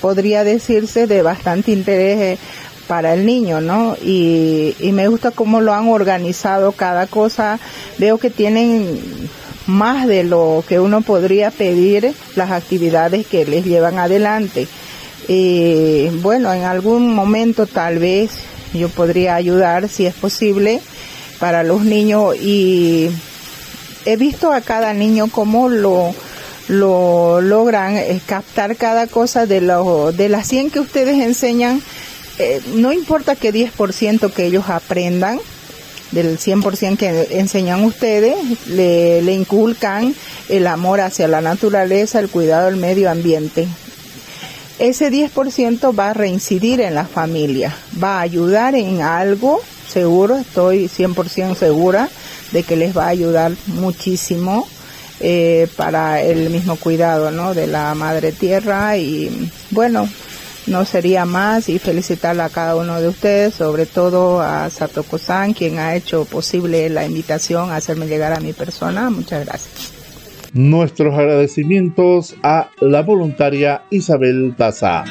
podría 0.00 0.44
decirse, 0.44 1.06
de 1.06 1.22
bastante 1.22 1.72
interés 1.72 2.18
eh, 2.18 2.38
para 2.86 3.14
el 3.14 3.24
niño, 3.24 3.60
¿no? 3.60 3.96
Y, 4.02 4.76
y 4.78 4.92
me 4.92 5.08
gusta 5.08 5.30
cómo 5.30 5.60
lo 5.60 5.72
han 5.72 5.88
organizado 5.88 6.72
cada 6.72 7.06
cosa. 7.06 7.58
Veo 7.98 8.18
que 8.18 8.30
tienen 8.30 9.00
más 9.66 10.06
de 10.06 10.24
lo 10.24 10.62
que 10.68 10.80
uno 10.80 11.00
podría 11.00 11.50
pedir 11.50 12.12
las 12.36 12.50
actividades 12.50 13.26
que 13.26 13.46
les 13.46 13.64
llevan 13.64 13.98
adelante. 13.98 14.68
Y 15.28 16.08
bueno, 16.22 16.52
en 16.52 16.64
algún 16.64 17.14
momento 17.14 17.66
tal 17.66 17.98
vez 17.98 18.30
yo 18.72 18.88
podría 18.88 19.36
ayudar 19.36 19.88
si 19.88 20.06
es 20.06 20.14
posible 20.14 20.80
para 21.38 21.62
los 21.62 21.84
niños 21.84 22.36
y 22.36 23.10
he 24.04 24.16
visto 24.16 24.52
a 24.52 24.60
cada 24.60 24.92
niño 24.92 25.28
cómo 25.30 25.68
lo, 25.68 26.14
lo 26.68 27.40
logran 27.40 27.96
eh, 27.96 28.20
captar 28.26 28.76
cada 28.76 29.06
cosa 29.06 29.46
de, 29.46 29.60
lo, 29.60 30.12
de 30.12 30.28
las 30.28 30.48
100 30.48 30.70
que 30.70 30.80
ustedes 30.80 31.20
enseñan. 31.22 31.82
Eh, 32.38 32.60
no 32.74 32.92
importa 32.92 33.36
que 33.36 33.52
10% 33.52 34.32
que 34.32 34.46
ellos 34.46 34.68
aprendan, 34.68 35.38
del 36.10 36.38
100% 36.38 36.96
que 36.96 37.38
enseñan 37.38 37.82
ustedes, 37.82 38.36
le, 38.68 39.22
le 39.22 39.32
inculcan 39.32 40.14
el 40.48 40.66
amor 40.66 41.00
hacia 41.00 41.28
la 41.28 41.40
naturaleza, 41.40 42.20
el 42.20 42.28
cuidado 42.28 42.66
del 42.66 42.76
medio 42.76 43.10
ambiente 43.10 43.66
ese 44.78 45.10
10% 45.10 45.98
va 45.98 46.10
a 46.10 46.14
reincidir 46.14 46.80
en 46.80 46.94
la 46.94 47.06
familia, 47.06 47.74
va 48.02 48.18
a 48.18 48.22
ayudar 48.22 48.74
en 48.74 49.02
algo, 49.02 49.60
seguro, 49.88 50.36
estoy 50.36 50.86
100% 50.88 51.54
segura 51.54 52.08
de 52.52 52.62
que 52.62 52.76
les 52.76 52.96
va 52.96 53.04
a 53.04 53.08
ayudar 53.08 53.52
muchísimo 53.66 54.66
eh, 55.20 55.68
para 55.76 56.20
el 56.22 56.50
mismo 56.50 56.76
cuidado 56.76 57.30
¿no? 57.30 57.54
de 57.54 57.66
la 57.66 57.94
madre 57.94 58.32
tierra 58.32 58.96
y 58.96 59.50
bueno, 59.70 60.08
no 60.66 60.84
sería 60.84 61.24
más 61.24 61.68
y 61.68 61.78
felicitar 61.78 62.40
a 62.40 62.48
cada 62.48 62.74
uno 62.76 63.00
de 63.00 63.08
ustedes, 63.08 63.54
sobre 63.54 63.86
todo 63.86 64.40
a 64.40 64.70
Satoko-san, 64.70 65.52
quien 65.52 65.78
ha 65.78 65.94
hecho 65.94 66.24
posible 66.24 66.88
la 66.88 67.04
invitación 67.04 67.70
a 67.70 67.76
hacerme 67.76 68.06
llegar 68.06 68.32
a 68.32 68.40
mi 68.40 68.52
persona. 68.52 69.10
Muchas 69.10 69.44
gracias. 69.44 70.03
Nuestros 70.54 71.18
agradecimientos 71.18 72.36
a 72.44 72.70
la 72.80 73.02
voluntaria 73.02 73.82
Isabel 73.90 74.54
Daza. 74.56 75.04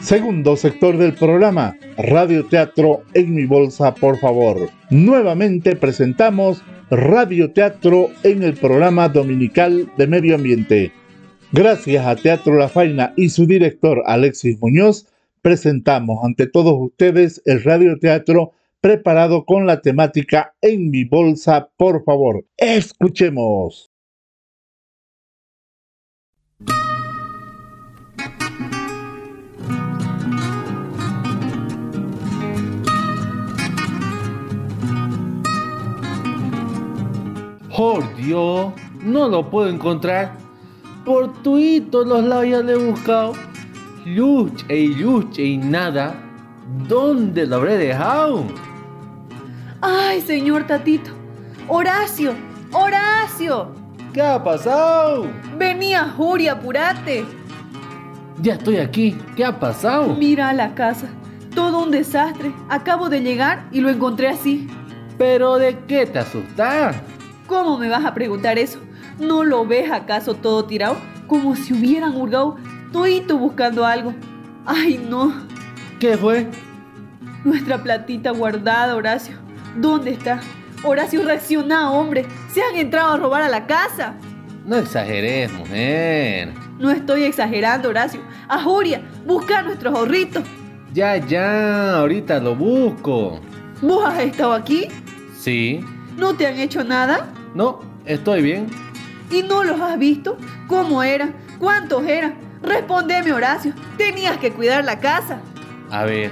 Segundo 0.00 0.56
sector 0.56 0.96
del 0.96 1.12
programa, 1.12 1.76
Radio 1.98 2.46
Teatro 2.46 3.02
en 3.12 3.34
mi 3.34 3.44
bolsa, 3.44 3.94
por 3.94 4.18
favor. 4.18 4.70
Nuevamente 4.88 5.76
presentamos 5.76 6.62
Radio 6.90 7.52
Teatro 7.52 8.08
en 8.22 8.42
el 8.42 8.54
programa 8.54 9.10
dominical 9.10 9.92
de 9.98 10.06
medio 10.06 10.36
ambiente. 10.36 10.90
Gracias 11.52 12.06
a 12.06 12.16
Teatro 12.16 12.56
La 12.56 12.70
Faina 12.70 13.12
y 13.14 13.28
su 13.28 13.44
director 13.44 14.02
Alexis 14.06 14.58
Muñoz, 14.58 15.06
presentamos 15.42 16.24
ante 16.24 16.46
todos 16.46 16.74
ustedes 16.78 17.42
el 17.44 17.62
radioteatro 17.62 18.52
preparado 18.80 19.44
con 19.44 19.66
la 19.66 19.80
temática 19.80 20.54
En 20.60 20.90
mi 20.90 21.04
bolsa, 21.04 21.70
por 21.76 22.04
favor. 22.04 22.44
Escuchemos. 22.56 23.90
Por 37.76 38.14
Dios, 38.16 38.74
no 39.02 39.28
lo 39.28 39.48
puedo 39.48 39.70
encontrar. 39.70 40.36
Por 41.06 41.32
tuito 41.42 42.04
los 42.04 42.22
labios 42.22 42.68
he 42.68 42.76
buscado 42.76 43.32
lucha 44.04 44.72
y 44.72 44.94
lucha 44.94 45.42
y 45.42 45.58
nada, 45.58 46.14
¿dónde 46.88 47.46
lo 47.46 47.56
habré 47.56 47.76
dejado? 47.76 48.44
Ay, 49.80 50.20
señor 50.20 50.66
Tatito. 50.66 51.10
Horacio, 51.68 52.34
Horacio. 52.72 53.72
¿Qué 54.12 54.22
ha 54.22 54.42
pasado? 54.42 55.26
Venía, 55.56 56.08
Juria, 56.16 56.52
apurate. 56.52 57.24
Ya 58.42 58.54
estoy 58.54 58.78
aquí. 58.78 59.16
¿Qué 59.36 59.44
ha 59.44 59.58
pasado? 59.60 60.14
Mira 60.14 60.52
la 60.52 60.74
casa. 60.74 61.06
Todo 61.54 61.82
un 61.82 61.90
desastre. 61.90 62.52
Acabo 62.68 63.08
de 63.08 63.20
llegar 63.20 63.68
y 63.70 63.80
lo 63.80 63.90
encontré 63.90 64.28
así. 64.28 64.68
¿Pero 65.18 65.58
de 65.58 65.78
qué 65.86 66.06
te 66.06 66.18
asustas? 66.18 66.96
¿Cómo 67.46 67.78
me 67.78 67.88
vas 67.88 68.04
a 68.04 68.14
preguntar 68.14 68.58
eso? 68.58 68.80
¿No 69.18 69.44
lo 69.44 69.66
ves 69.66 69.90
acaso 69.90 70.34
todo 70.34 70.64
tirado? 70.64 70.96
Como 71.26 71.54
si 71.54 71.74
hubieran 71.74 72.16
hurgado 72.16 72.56
Tuito 72.92 73.38
buscando 73.38 73.84
algo. 73.84 74.14
Ay, 74.66 75.04
no. 75.08 75.32
¿Qué 75.98 76.16
fue? 76.16 76.48
Nuestra 77.44 77.82
platita 77.82 78.30
guardada, 78.30 78.96
Horacio. 78.96 79.36
¿Dónde 79.76 80.10
está? 80.10 80.40
Horacio, 80.82 81.22
reacciona, 81.22 81.90
hombre. 81.90 82.26
Se 82.52 82.62
han 82.62 82.76
entrado 82.76 83.12
a 83.12 83.16
robar 83.16 83.42
a 83.42 83.48
la 83.48 83.66
casa. 83.66 84.14
No 84.66 84.76
exageres, 84.76 85.52
mujer. 85.52 86.52
No 86.78 86.90
estoy 86.90 87.24
exagerando, 87.24 87.88
Horacio. 87.88 88.20
A 88.48 88.62
Juria, 88.62 89.02
busca 89.26 89.62
nuestros 89.62 89.94
ahorritos. 89.94 90.42
Ya, 90.92 91.16
ya, 91.16 91.98
ahorita 91.98 92.40
lo 92.40 92.56
busco. 92.56 93.40
¿Vos 93.80 94.04
has 94.04 94.18
estado 94.20 94.52
aquí? 94.52 94.88
Sí. 95.38 95.84
¿No 96.16 96.34
te 96.34 96.46
han 96.46 96.58
hecho 96.58 96.82
nada? 96.82 97.28
No, 97.54 97.80
estoy 98.04 98.42
bien. 98.42 98.66
¿Y 99.30 99.42
no 99.42 99.62
los 99.62 99.80
has 99.80 99.98
visto? 99.98 100.36
¿Cómo 100.66 101.02
eran? 101.02 101.34
¿Cuántos 101.58 102.04
eran? 102.04 102.49
Respondeme, 102.62 103.32
Horacio. 103.32 103.72
Tenías 103.96 104.36
que 104.38 104.52
cuidar 104.52 104.84
la 104.84 104.98
casa. 104.98 105.38
A 105.90 106.04
ver, 106.04 106.30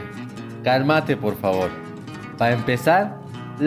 cálmate, 0.63 1.17
por 1.17 1.37
favor. 1.37 1.71
Para 2.37 2.53
empezar, 2.53 3.19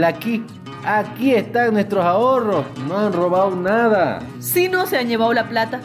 Aquí, 0.06 0.46
aquí 0.86 1.36
están 1.36 1.74
nuestros 1.74 2.04
ahorros. 2.04 2.66
No 2.88 2.98
han 2.98 3.12
robado 3.14 3.56
nada. 3.56 4.20
Si 4.40 4.70
no 4.70 4.86
se 4.86 4.98
han 4.98 5.08
llevado 5.08 5.34
la 5.34 5.50
plata, 5.50 5.82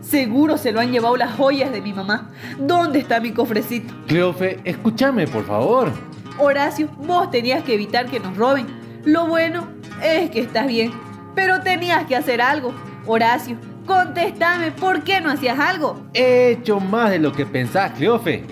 seguro 0.00 0.58
se 0.58 0.72
lo 0.72 0.80
han 0.80 0.90
llevado 0.90 1.16
las 1.16 1.36
joyas 1.36 1.70
de 1.70 1.80
mi 1.80 1.92
mamá. 1.92 2.30
¿Dónde 2.58 2.98
está 2.98 3.20
mi 3.20 3.32
cofrecito? 3.32 3.94
Cleofe, 4.08 4.60
escúchame, 4.64 5.26
por 5.28 5.46
favor. 5.46 5.92
Horacio, 6.38 6.88
vos 6.98 7.30
tenías 7.30 7.62
que 7.62 7.74
evitar 7.74 8.06
que 8.06 8.18
nos 8.18 8.36
roben. 8.36 8.66
Lo 9.04 9.28
bueno 9.28 9.68
es 10.02 10.30
que 10.30 10.40
estás 10.40 10.66
bien, 10.66 10.92
pero 11.36 11.60
tenías 11.60 12.04
que 12.06 12.16
hacer 12.16 12.42
algo. 12.42 12.74
Horacio, 13.06 13.56
contéstame, 13.86 14.72
¿por 14.72 15.02
qué 15.02 15.20
no 15.20 15.30
hacías 15.30 15.58
algo? 15.58 16.06
He 16.12 16.50
hecho 16.50 16.80
más 16.80 17.10
de 17.10 17.18
lo 17.18 17.32
que 17.32 17.46
pensás, 17.46 17.92
Cleofe. 17.92 18.44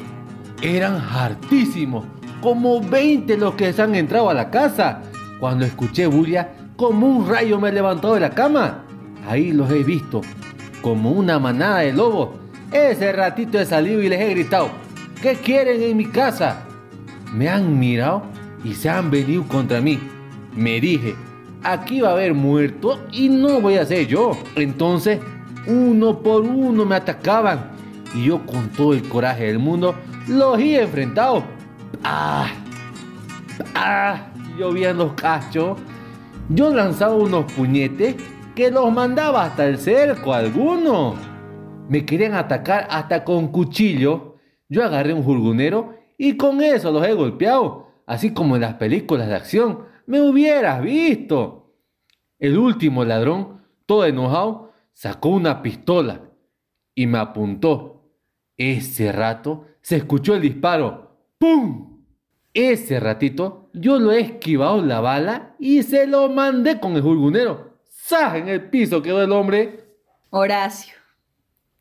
Eran 0.62 0.96
hartísimos, 0.96 2.04
como 2.40 2.80
20 2.80 3.36
los 3.36 3.54
que 3.54 3.72
se 3.72 3.82
han 3.82 3.94
entrado 3.94 4.30
a 4.30 4.34
la 4.34 4.50
casa. 4.50 5.02
Cuando 5.40 5.64
escuché 5.64 6.06
bulla, 6.06 6.52
como 6.76 7.06
un 7.06 7.28
rayo 7.28 7.60
me 7.60 7.70
he 7.70 7.72
levantado 7.72 8.14
de 8.14 8.20
la 8.20 8.30
cama. 8.30 8.84
Ahí 9.28 9.52
los 9.52 9.70
he 9.70 9.82
visto, 9.82 10.20
como 10.80 11.10
una 11.10 11.38
manada 11.38 11.78
de 11.78 11.92
lobos. 11.92 12.30
Ese 12.70 13.12
ratito 13.12 13.58
he 13.58 13.66
salido 13.66 14.02
y 14.02 14.08
les 14.08 14.20
he 14.20 14.30
gritado, 14.30 14.70
¿qué 15.20 15.34
quieren 15.34 15.82
en 15.82 15.96
mi 15.96 16.06
casa? 16.06 16.64
Me 17.32 17.48
han 17.48 17.78
mirado 17.78 18.22
y 18.64 18.74
se 18.74 18.88
han 18.88 19.10
venido 19.10 19.42
contra 19.44 19.80
mí. 19.80 19.98
Me 20.54 20.80
dije, 20.80 21.14
aquí 21.62 22.00
va 22.00 22.10
a 22.10 22.12
haber 22.12 22.34
muertos 22.34 23.00
y 23.12 23.28
no 23.28 23.60
voy 23.60 23.76
a 23.76 23.86
ser 23.86 24.06
yo. 24.06 24.32
Entonces, 24.56 25.20
uno 25.66 26.20
por 26.20 26.42
uno 26.42 26.84
me 26.84 26.96
atacaban 26.96 27.70
y 28.14 28.26
yo 28.26 28.44
con 28.44 28.68
todo 28.70 28.94
el 28.94 29.08
coraje 29.08 29.46
del 29.46 29.58
mundo 29.58 29.94
los 30.28 30.58
he 30.58 30.80
enfrentado. 30.82 31.42
¡Ah! 32.04 32.48
¡Ah! 33.74 34.26
Llovían 34.58 34.98
los 34.98 35.14
cachos. 35.14 35.78
Yo 36.48 36.74
lanzaba 36.74 37.14
unos 37.14 37.50
puñetes 37.52 38.16
que 38.54 38.70
los 38.70 38.92
mandaba 38.92 39.44
hasta 39.44 39.66
el 39.66 39.78
cerco 39.78 40.34
alguno. 40.34 41.14
Me 41.88 42.04
querían 42.04 42.34
atacar 42.34 42.86
hasta 42.90 43.24
con 43.24 43.48
cuchillo. 43.48 44.36
Yo 44.68 44.84
agarré 44.84 45.12
un 45.14 45.22
jurgunero 45.22 45.94
y 46.18 46.36
con 46.36 46.62
eso 46.62 46.90
los 46.90 47.06
he 47.06 47.12
golpeado, 47.14 47.88
así 48.06 48.32
como 48.32 48.56
en 48.56 48.62
las 48.62 48.74
películas 48.74 49.28
de 49.28 49.34
acción. 49.34 49.91
Me 50.12 50.20
hubieras 50.20 50.82
visto. 50.82 51.74
El 52.38 52.58
último 52.58 53.02
ladrón, 53.02 53.62
todo 53.86 54.04
enojado, 54.04 54.74
sacó 54.92 55.30
una 55.30 55.62
pistola 55.62 56.20
y 56.94 57.06
me 57.06 57.16
apuntó. 57.16 58.10
Ese 58.58 59.10
rato 59.10 59.68
se 59.80 59.96
escuchó 59.96 60.34
el 60.34 60.42
disparo. 60.42 61.16
¡Pum! 61.38 62.04
Ese 62.52 63.00
ratito 63.00 63.70
yo 63.72 63.98
lo 63.98 64.12
he 64.12 64.20
esquivado 64.20 64.82
la 64.82 65.00
bala 65.00 65.56
y 65.58 65.82
se 65.82 66.06
lo 66.06 66.28
mandé 66.28 66.78
con 66.78 66.92
el 66.92 67.00
jurgunero. 67.00 67.78
¡Saj! 67.88 68.36
En 68.36 68.48
el 68.48 68.68
piso 68.68 69.00
quedó 69.00 69.22
el 69.22 69.32
hombre. 69.32 69.96
Horacio. 70.28 70.94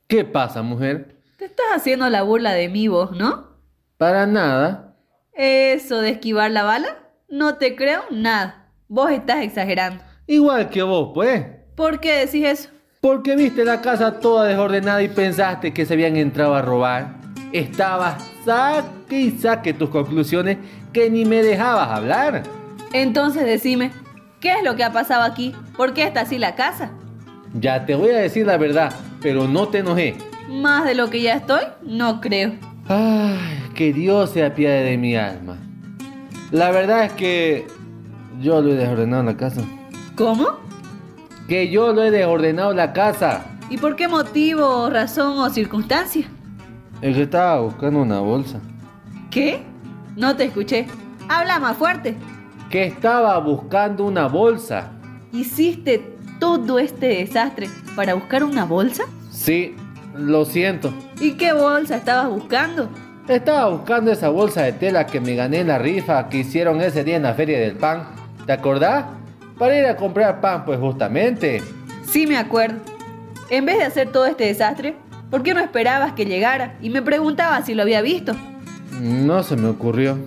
¿Qué 0.08 0.24
pasa, 0.24 0.62
mujer? 0.62 1.22
Te 1.36 1.44
estás 1.44 1.68
haciendo 1.76 2.10
la 2.10 2.24
burla 2.24 2.54
de 2.54 2.70
mí 2.70 2.88
vos, 2.88 3.12
¿no? 3.12 3.58
Para 3.98 4.26
nada. 4.26 4.96
Eso 5.34 6.00
de 6.00 6.12
esquivar 6.12 6.50
la 6.52 6.64
bala, 6.64 7.11
no 7.32 7.56
te 7.56 7.76
creo 7.76 8.04
nada. 8.12 8.68
Vos 8.88 9.10
estás 9.10 9.44
exagerando. 9.44 10.04
Igual 10.28 10.70
que 10.70 10.84
vos, 10.84 11.12
pues. 11.14 11.44
¿Por 11.76 12.00
qué 12.00 12.26
decís 12.26 12.46
eso? 12.46 12.70
Porque 13.00 13.36
viste 13.36 13.64
la 13.64 13.82
casa 13.82 14.20
toda 14.20 14.46
desordenada 14.46 15.02
y 15.02 15.08
pensaste 15.08 15.74
que 15.74 15.86
se 15.86 15.94
habían 15.94 16.18
entrado 16.18 16.54
a 16.54 16.62
robar. 16.62 17.16
Estabas 17.54 18.22
saque 18.46 19.20
y 19.20 19.32
saque 19.32 19.74
tus 19.74 19.90
conclusiones 19.90 20.58
que 20.94 21.10
ni 21.10 21.26
me 21.26 21.42
dejabas 21.42 21.90
hablar. 21.90 22.44
Entonces 22.94 23.46
decime, 23.46 23.92
¿qué 24.42 24.58
es 24.58 24.64
lo 24.64 24.76
que 24.76 24.84
ha 24.84 24.92
pasado 24.92 25.24
aquí? 25.24 25.56
¿Por 25.78 25.94
qué 25.94 26.04
está 26.04 26.22
así 26.22 26.38
la 26.38 26.56
casa? 26.56 26.92
Ya 27.54 27.86
te 27.86 27.96
voy 27.96 28.10
a 28.12 28.18
decir 28.18 28.46
la 28.46 28.58
verdad, 28.58 28.94
pero 29.22 29.48
no 29.48 29.70
te 29.70 29.80
enojé. 29.80 30.16
Más 30.50 30.84
de 30.86 30.96
lo 30.96 31.10
que 31.10 31.22
ya 31.22 31.36
estoy, 31.36 31.64
no 31.82 32.20
creo. 32.20 32.54
Ay, 32.88 33.72
que 33.74 33.94
Dios 33.94 34.32
se 34.32 34.44
apiade 34.44 34.84
de 34.84 34.98
mi 34.98 35.16
alma. 35.16 35.58
La 36.52 36.70
verdad 36.72 37.06
es 37.06 37.14
que 37.14 37.68
yo 38.42 38.62
lo 38.62 38.72
he 38.72 38.76
desordenado 38.76 39.24
la 39.24 39.38
casa. 39.38 39.62
¿Cómo? 40.16 40.60
Que 41.48 41.70
yo 41.70 41.94
lo 41.94 42.04
he 42.04 42.12
desordenado 42.12 42.74
la 42.74 42.92
casa. 42.92 43.46
¿Y 43.70 43.78
por 43.78 43.96
qué 43.96 44.10
motivo, 44.10 44.90
razón 44.90 45.38
o 45.38 45.50
circunstancia? 45.50 46.28
Es 47.02 47.16
que 47.16 47.24
estaba 47.24 47.62
buscando 47.62 48.02
una 48.02 48.20
bolsa. 48.20 48.60
¿Qué? 49.30 49.62
No 50.18 50.36
te 50.36 50.44
escuché. 50.44 50.88
Habla 51.30 51.58
más 51.60 51.78
fuerte. 51.78 52.18
Que 52.70 52.86
estaba 52.88 53.38
buscando 53.38 54.04
una 54.04 54.28
bolsa. 54.28 54.92
¿Hiciste 55.32 56.18
todo 56.40 56.80
este 56.80 57.08
desastre 57.08 57.70
para 57.96 58.14
buscar 58.14 58.44
una 58.44 58.66
bolsa? 58.66 59.06
Sí, 59.32 59.74
lo 60.18 60.44
siento. 60.44 60.94
¿Y 61.22 61.32
qué 61.34 61.54
bolsa 61.54 61.96
estabas 61.96 62.30
buscando? 62.30 62.90
Estaba 63.28 63.70
buscando 63.70 64.12
esa 64.12 64.30
bolsa 64.30 64.64
de 64.64 64.74
tela 64.74 65.06
que 65.06 65.22
me 65.22 65.36
gané 65.36 65.60
en 65.60 65.68
la 65.68 65.78
rifa 65.78 66.28
que 66.28 66.40
hicieron 66.40 66.82
ese 66.82 67.04
día 67.04 67.18
en 67.18 67.24
la 67.24 67.34
feria 67.34 67.60
del 67.60 67.76
pan. 67.76 68.08
¿Te 68.46 68.52
acordás? 68.52 69.06
Para 69.58 69.78
ir 69.78 69.86
a 69.86 69.96
comprar 69.96 70.42
pan, 70.42 70.66
pues 70.66 70.80
justamente. 70.80 71.62
Sí, 72.04 72.26
me 72.26 72.38
acuerdo. 72.38 72.78
En 73.50 73.66
vez 73.66 73.78
de 73.78 73.84
hacer 73.84 74.12
todo 74.12 74.26
este 74.26 74.46
desastre, 74.46 74.96
¿por 75.30 75.44
qué 75.44 75.54
no 75.54 75.60
esperabas 75.60 76.14
que 76.14 76.26
llegara? 76.26 76.76
Y 76.82 76.90
me 76.90 77.02
preguntabas 77.02 77.66
si 77.66 77.76
lo 77.76 77.84
había 77.84 78.02
visto. 78.02 78.34
No 79.00 79.44
se 79.44 79.56
me 79.56 79.68
ocurrió. 79.68 80.18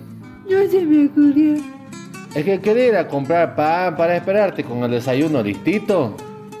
No 0.49 0.69
se 0.71 0.81
me 0.85 1.07
ocurrió. 1.07 1.55
Es 2.33 2.43
que 2.45 2.59
quería 2.61 2.87
ir 2.87 2.95
a 2.95 3.07
comprar 3.07 3.55
pan 3.55 3.95
para 3.97 4.15
esperarte 4.15 4.63
con 4.63 4.83
el 4.83 4.91
desayuno 4.91 5.43
listito. 5.43 6.15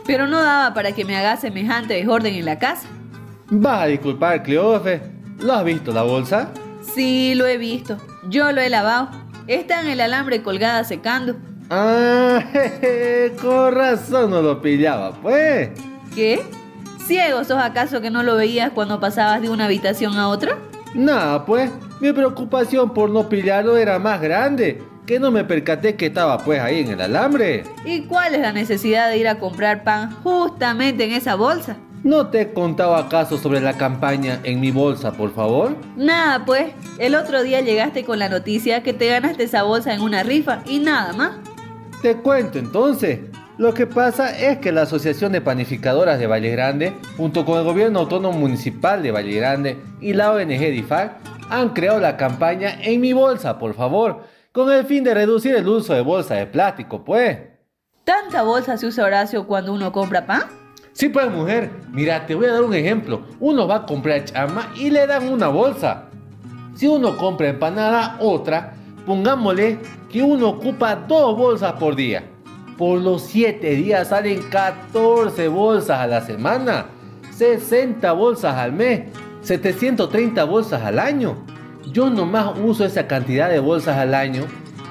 Pero 0.05 0.27
no 0.27 0.41
daba 0.41 0.73
para 0.73 0.91
que 0.91 1.05
me 1.05 1.15
hagas 1.15 1.39
semejante 1.41 1.93
desorden 1.93 2.35
en 2.35 2.45
la 2.45 2.59
casa. 2.59 2.87
Vas 3.49 3.81
a 3.83 3.85
disculpar, 3.85 4.43
Cleofe. 4.43 5.14
¿Lo 5.39 5.53
has 5.53 5.63
visto 5.65 5.91
la 5.91 6.03
bolsa? 6.03 6.49
Sí, 6.81 7.33
lo 7.35 7.45
he 7.45 7.57
visto. 7.57 7.97
Yo 8.29 8.51
lo 8.51 8.61
he 8.61 8.69
lavado. 8.69 9.09
Está 9.47 9.81
en 9.81 9.87
el 9.87 10.01
alambre 10.01 10.41
colgada 10.41 10.83
secando. 10.83 11.35
Ah, 11.69 12.43
jeje, 12.51 13.33
con 13.41 13.73
razón 13.73 14.31
no 14.31 14.41
lo 14.41 14.61
pillaba, 14.61 15.11
pues. 15.21 15.69
¿Qué? 16.13 16.41
¿Ciego 17.05 17.43
sos 17.43 17.61
acaso 17.61 18.01
que 18.01 18.09
no 18.09 18.23
lo 18.23 18.35
veías 18.35 18.71
cuando 18.71 18.99
pasabas 18.99 19.41
de 19.41 19.49
una 19.49 19.65
habitación 19.65 20.17
a 20.17 20.29
otra? 20.29 20.57
Nada, 20.93 21.45
pues. 21.45 21.69
Mi 21.99 22.11
preocupación 22.11 22.93
por 22.93 23.09
no 23.09 23.29
pillarlo 23.29 23.77
era 23.77 23.99
más 23.99 24.21
grande. 24.21 24.81
Que 25.05 25.19
no 25.19 25.29
me 25.29 25.43
percaté 25.43 25.95
que 25.95 26.07
estaba 26.07 26.39
pues 26.39 26.59
ahí 26.59 26.79
en 26.79 26.91
el 26.91 27.01
alambre. 27.01 27.63
¿Y 27.85 28.01
cuál 28.03 28.33
es 28.33 28.41
la 28.41 28.51
necesidad 28.51 29.09
de 29.09 29.17
ir 29.19 29.27
a 29.27 29.37
comprar 29.37 29.83
pan 29.83 30.11
justamente 30.23 31.03
en 31.05 31.11
esa 31.11 31.35
bolsa? 31.35 31.77
¿No 32.05 32.27
te 32.27 32.41
he 32.41 32.53
contado 32.53 32.95
acaso 32.95 33.39
sobre 33.39 33.61
la 33.61 33.79
campaña 33.79 34.39
en 34.43 34.59
mi 34.59 34.69
bolsa, 34.69 35.13
por 35.13 35.33
favor? 35.33 35.75
Nada, 35.97 36.45
pues. 36.45 36.71
El 36.99 37.15
otro 37.15 37.41
día 37.41 37.61
llegaste 37.61 38.05
con 38.05 38.19
la 38.19 38.29
noticia 38.29 38.83
que 38.83 38.93
te 38.93 39.07
ganaste 39.07 39.45
esa 39.45 39.63
bolsa 39.63 39.91
en 39.91 40.01
una 40.01 40.21
rifa 40.21 40.61
y 40.67 40.77
nada 40.77 41.13
más. 41.13 41.31
Te 42.03 42.17
cuento 42.17 42.59
entonces. 42.59 43.21
Lo 43.57 43.73
que 43.73 43.87
pasa 43.87 44.37
es 44.37 44.59
que 44.59 44.71
la 44.71 44.83
Asociación 44.83 45.31
de 45.31 45.41
Panificadoras 45.41 46.19
de 46.19 46.27
Valle 46.27 46.51
Grande, 46.51 46.93
junto 47.17 47.43
con 47.43 47.57
el 47.57 47.63
Gobierno 47.63 48.01
Autónomo 48.01 48.37
Municipal 48.37 49.01
de 49.01 49.09
Valle 49.09 49.35
Grande 49.37 49.79
y 49.99 50.13
la 50.13 50.31
ONG 50.31 50.59
DIFAC, 50.59 51.13
han 51.49 51.69
creado 51.69 51.99
la 51.99 52.17
campaña 52.17 52.77
En 52.83 53.01
mi 53.01 53.13
bolsa, 53.13 53.57
por 53.57 53.73
favor, 53.73 54.25
con 54.51 54.71
el 54.71 54.85
fin 54.85 55.03
de 55.03 55.15
reducir 55.15 55.55
el 55.55 55.67
uso 55.67 55.95
de 55.95 56.01
bolsa 56.01 56.35
de 56.35 56.45
plástico, 56.45 57.03
pues. 57.03 57.39
¿Tanta 58.03 58.43
bolsa 58.43 58.77
se 58.77 58.85
usa 58.85 59.05
Horacio 59.05 59.47
cuando 59.47 59.73
uno 59.73 59.91
compra 59.91 60.27
pan? 60.27 60.64
Sí, 60.95 61.09
pues 61.09 61.29
mujer, 61.29 61.71
mira, 61.91 62.25
te 62.25 62.35
voy 62.35 62.45
a 62.45 62.53
dar 62.53 62.63
un 62.63 62.73
ejemplo. 62.73 63.23
Uno 63.41 63.67
va 63.67 63.75
a 63.75 63.85
comprar 63.85 64.23
chama 64.23 64.71
y 64.77 64.89
le 64.89 65.05
dan 65.05 65.27
una 65.27 65.49
bolsa. 65.49 66.05
Si 66.73 66.87
uno 66.87 67.17
compra 67.17 67.49
empanada, 67.49 68.15
otra, 68.21 68.75
pongámosle 69.05 69.77
que 70.09 70.23
uno 70.23 70.47
ocupa 70.47 70.95
dos 70.95 71.37
bolsas 71.37 71.73
por 71.73 71.97
día. 71.97 72.23
Por 72.77 73.01
los 73.01 73.23
7 73.23 73.71
días 73.71 74.07
salen 74.07 74.41
14 74.43 75.49
bolsas 75.49 75.99
a 75.99 76.07
la 76.07 76.21
semana, 76.21 76.85
60 77.29 78.09
bolsas 78.13 78.55
al 78.55 78.71
mes, 78.71 79.01
730 79.41 80.45
bolsas 80.45 80.81
al 80.81 80.97
año. 80.97 81.35
Yo 81.91 82.09
nomás 82.09 82.57
uso 82.57 82.85
esa 82.85 83.05
cantidad 83.05 83.49
de 83.49 83.59
bolsas 83.59 83.97
al 83.97 84.13
año. 84.13 84.43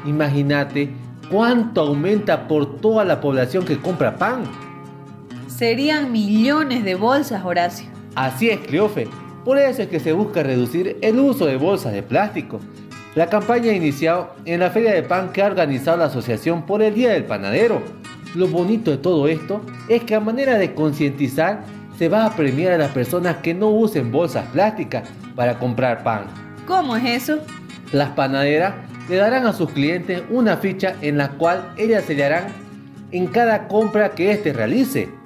Imagínate 0.04 0.90
cuánto 1.30 1.80
aumenta 1.80 2.46
por 2.46 2.76
toda 2.82 3.06
la 3.06 3.22
población 3.22 3.64
que 3.64 3.78
compra 3.78 4.16
pan. 4.16 4.63
Serían 5.56 6.10
millones 6.10 6.82
de 6.82 6.96
bolsas, 6.96 7.44
Horacio. 7.44 7.86
Así 8.16 8.50
es, 8.50 8.58
Cleofe. 8.58 9.06
Por 9.44 9.56
eso 9.56 9.82
es 9.82 9.88
que 9.88 10.00
se 10.00 10.12
busca 10.12 10.42
reducir 10.42 10.96
el 11.00 11.20
uso 11.20 11.46
de 11.46 11.56
bolsas 11.56 11.92
de 11.92 12.02
plástico. 12.02 12.58
La 13.14 13.28
campaña 13.28 13.70
ha 13.70 13.74
iniciado 13.74 14.34
en 14.46 14.58
la 14.58 14.70
feria 14.70 14.92
de 14.92 15.04
pan 15.04 15.30
que 15.32 15.42
ha 15.42 15.46
organizado 15.46 15.98
la 15.98 16.06
asociación 16.06 16.66
por 16.66 16.82
el 16.82 16.94
Día 16.94 17.10
del 17.10 17.26
Panadero. 17.26 17.80
Lo 18.34 18.48
bonito 18.48 18.90
de 18.90 18.96
todo 18.96 19.28
esto 19.28 19.60
es 19.88 20.02
que 20.02 20.16
a 20.16 20.20
manera 20.20 20.58
de 20.58 20.74
concientizar 20.74 21.62
se 21.96 22.08
va 22.08 22.26
a 22.26 22.34
premiar 22.34 22.72
a 22.72 22.78
las 22.78 22.90
personas 22.90 23.36
que 23.36 23.54
no 23.54 23.68
usen 23.68 24.10
bolsas 24.10 24.46
plásticas 24.48 25.08
para 25.36 25.60
comprar 25.60 26.02
pan. 26.02 26.24
¿Cómo 26.66 26.96
es 26.96 27.04
eso? 27.04 27.38
Las 27.92 28.10
panaderas 28.10 28.74
le 29.08 29.16
darán 29.16 29.46
a 29.46 29.52
sus 29.52 29.70
clientes 29.70 30.24
una 30.30 30.56
ficha 30.56 30.96
en 31.00 31.16
la 31.16 31.28
cual 31.28 31.72
ellas 31.76 32.02
sellarán 32.06 32.46
en 33.12 33.28
cada 33.28 33.68
compra 33.68 34.16
que 34.16 34.32
éste 34.32 34.52
realice. 34.52 35.22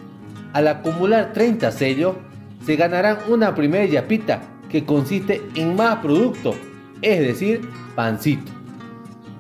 Al 0.53 0.69
acumular 0.69 1.33
30 1.33 1.71
sellos, 1.73 2.17
se 2.65 2.77
ganarán 2.77 3.19
una 3.29 3.55
primera 3.55 3.85
yapita 3.85 4.43
que 4.69 4.85
consiste 4.85 5.43
en 5.55 5.77
más 5.77 5.97
producto, 5.97 6.55
es 7.03 7.21
decir, 7.21 7.69
pancito. 7.95 8.53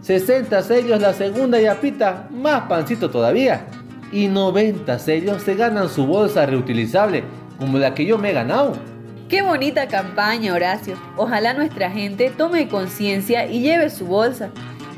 60 0.03 0.63
sellos 0.63 1.01
la 1.01 1.13
segunda 1.13 1.61
yapita, 1.61 2.29
más 2.31 2.63
pancito 2.63 3.11
todavía. 3.11 3.67
Y 4.11 4.29
90 4.29 4.99
sellos 4.99 5.43
se 5.43 5.55
ganan 5.55 5.89
su 5.89 6.07
bolsa 6.07 6.47
reutilizable, 6.47 7.25
como 7.59 7.79
la 7.79 7.95
que 7.95 8.07
yo 8.07 8.17
me 8.17 8.31
he 8.31 8.33
ganado. 8.33 8.73
Qué 9.29 9.43
bonita 9.43 9.89
campaña, 9.89 10.55
Horacio. 10.55 10.97
Ojalá 11.19 11.53
nuestra 11.53 11.91
gente 11.91 12.33
tome 12.35 12.69
conciencia 12.69 13.47
y 13.47 13.61
lleve 13.61 13.91
su 13.91 14.07
bolsa. 14.07 14.49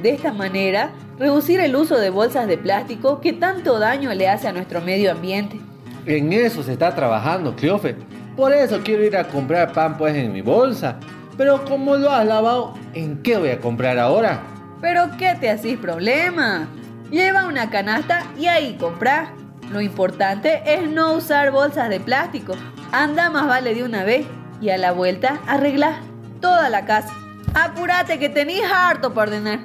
De 0.01 0.11
esta 0.11 0.33
manera, 0.33 0.93
reducir 1.19 1.59
el 1.59 1.75
uso 1.75 1.99
de 1.99 2.11
bolsas 2.11 2.47
de 2.47 2.57
plástico 2.57 3.21
que 3.21 3.33
tanto 3.33 3.81
daño 3.81 4.15
le 4.15 4.29
hace 4.29 4.47
a 4.47 4.53
nuestro 4.53 4.81
medio 4.81 5.11
ambiente. 5.11 5.59
En 6.17 6.33
eso 6.33 6.65
se 6.65 6.73
está 6.73 6.93
trabajando, 6.93 7.55
Cleofe. 7.55 7.95
Por 8.37 8.53
eso 8.53 8.81
quiero 8.83 9.05
ir 9.05 9.17
a 9.17 9.29
comprar 9.29 9.73
pan 9.73 9.97
pues 9.97 10.17
en 10.17 10.33
mi 10.33 10.41
bolsa. 10.41 10.99
Pero 11.37 11.65
como 11.65 11.95
lo 11.95 12.11
has 12.11 12.27
lavado, 12.27 12.75
¿en 12.95 13.23
qué 13.23 13.37
voy 13.39 13.51
a 13.51 13.61
comprar 13.61 13.97
ahora? 13.97 14.43
Pero 14.81 15.05
¿qué 15.17 15.37
te 15.41 15.49
hacís 15.49 15.79
problema? 15.79 16.67
Lleva 17.13 17.47
una 17.47 17.71
canasta 17.71 18.27
y 18.37 18.47
ahí 18.47 18.77
compra. 18.77 19.33
Lo 19.71 19.81
importante 19.81 20.63
es 20.67 20.91
no 20.91 21.13
usar 21.13 21.53
bolsas 21.53 21.89
de 21.89 22.01
plástico. 22.01 22.55
Anda 22.91 23.31
más 23.31 23.47
vale 23.47 23.73
de 23.73 23.85
una 23.85 24.03
vez 24.03 24.27
y 24.61 24.71
a 24.71 24.79
la 24.79 24.91
vuelta 24.91 25.39
arregla 25.47 26.01
toda 26.41 26.69
la 26.71 26.87
casa. 26.87 27.15
Apúrate 27.55 28.19
que 28.19 28.29
tenés 28.29 28.65
harto 28.69 29.15
para 29.15 29.31
ordenar. 29.31 29.61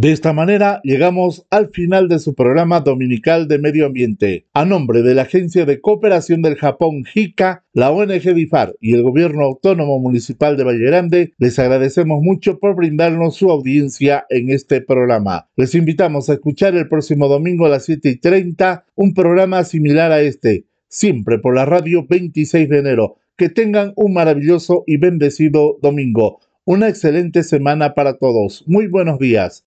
De 0.00 0.12
esta 0.12 0.32
manera 0.32 0.80
llegamos 0.84 1.44
al 1.50 1.70
final 1.70 2.08
de 2.08 2.20
su 2.20 2.36
programa 2.36 2.78
dominical 2.78 3.48
de 3.48 3.58
medio 3.58 3.84
ambiente. 3.84 4.46
A 4.54 4.64
nombre 4.64 5.02
de 5.02 5.12
la 5.12 5.22
Agencia 5.22 5.66
de 5.66 5.80
Cooperación 5.80 6.40
del 6.40 6.54
Japón 6.54 7.02
JICA, 7.02 7.64
la 7.72 7.90
ONG 7.90 8.32
DIFAR 8.32 8.76
y 8.80 8.94
el 8.94 9.02
Gobierno 9.02 9.42
Autónomo 9.42 9.98
Municipal 9.98 10.56
de 10.56 10.62
Valle 10.62 10.86
Grande, 10.86 11.32
les 11.38 11.58
agradecemos 11.58 12.22
mucho 12.22 12.60
por 12.60 12.76
brindarnos 12.76 13.34
su 13.34 13.50
audiencia 13.50 14.24
en 14.30 14.50
este 14.50 14.82
programa. 14.82 15.48
Les 15.56 15.74
invitamos 15.74 16.30
a 16.30 16.34
escuchar 16.34 16.76
el 16.76 16.88
próximo 16.88 17.26
domingo 17.26 17.66
a 17.66 17.70
las 17.70 17.84
7 17.86 18.08
y 18.08 18.16
30 18.20 18.84
un 18.94 19.14
programa 19.14 19.64
similar 19.64 20.12
a 20.12 20.20
este, 20.20 20.66
siempre 20.86 21.40
por 21.40 21.56
la 21.56 21.64
radio 21.64 22.06
26 22.08 22.68
de 22.68 22.78
enero. 22.78 23.16
Que 23.36 23.48
tengan 23.48 23.94
un 23.96 24.12
maravilloso 24.12 24.84
y 24.86 24.96
bendecido 24.96 25.76
domingo. 25.82 26.38
Una 26.70 26.86
excelente 26.86 27.44
semana 27.44 27.94
para 27.94 28.18
todos. 28.18 28.62
Muy 28.66 28.88
buenos 28.88 29.18
días. 29.18 29.56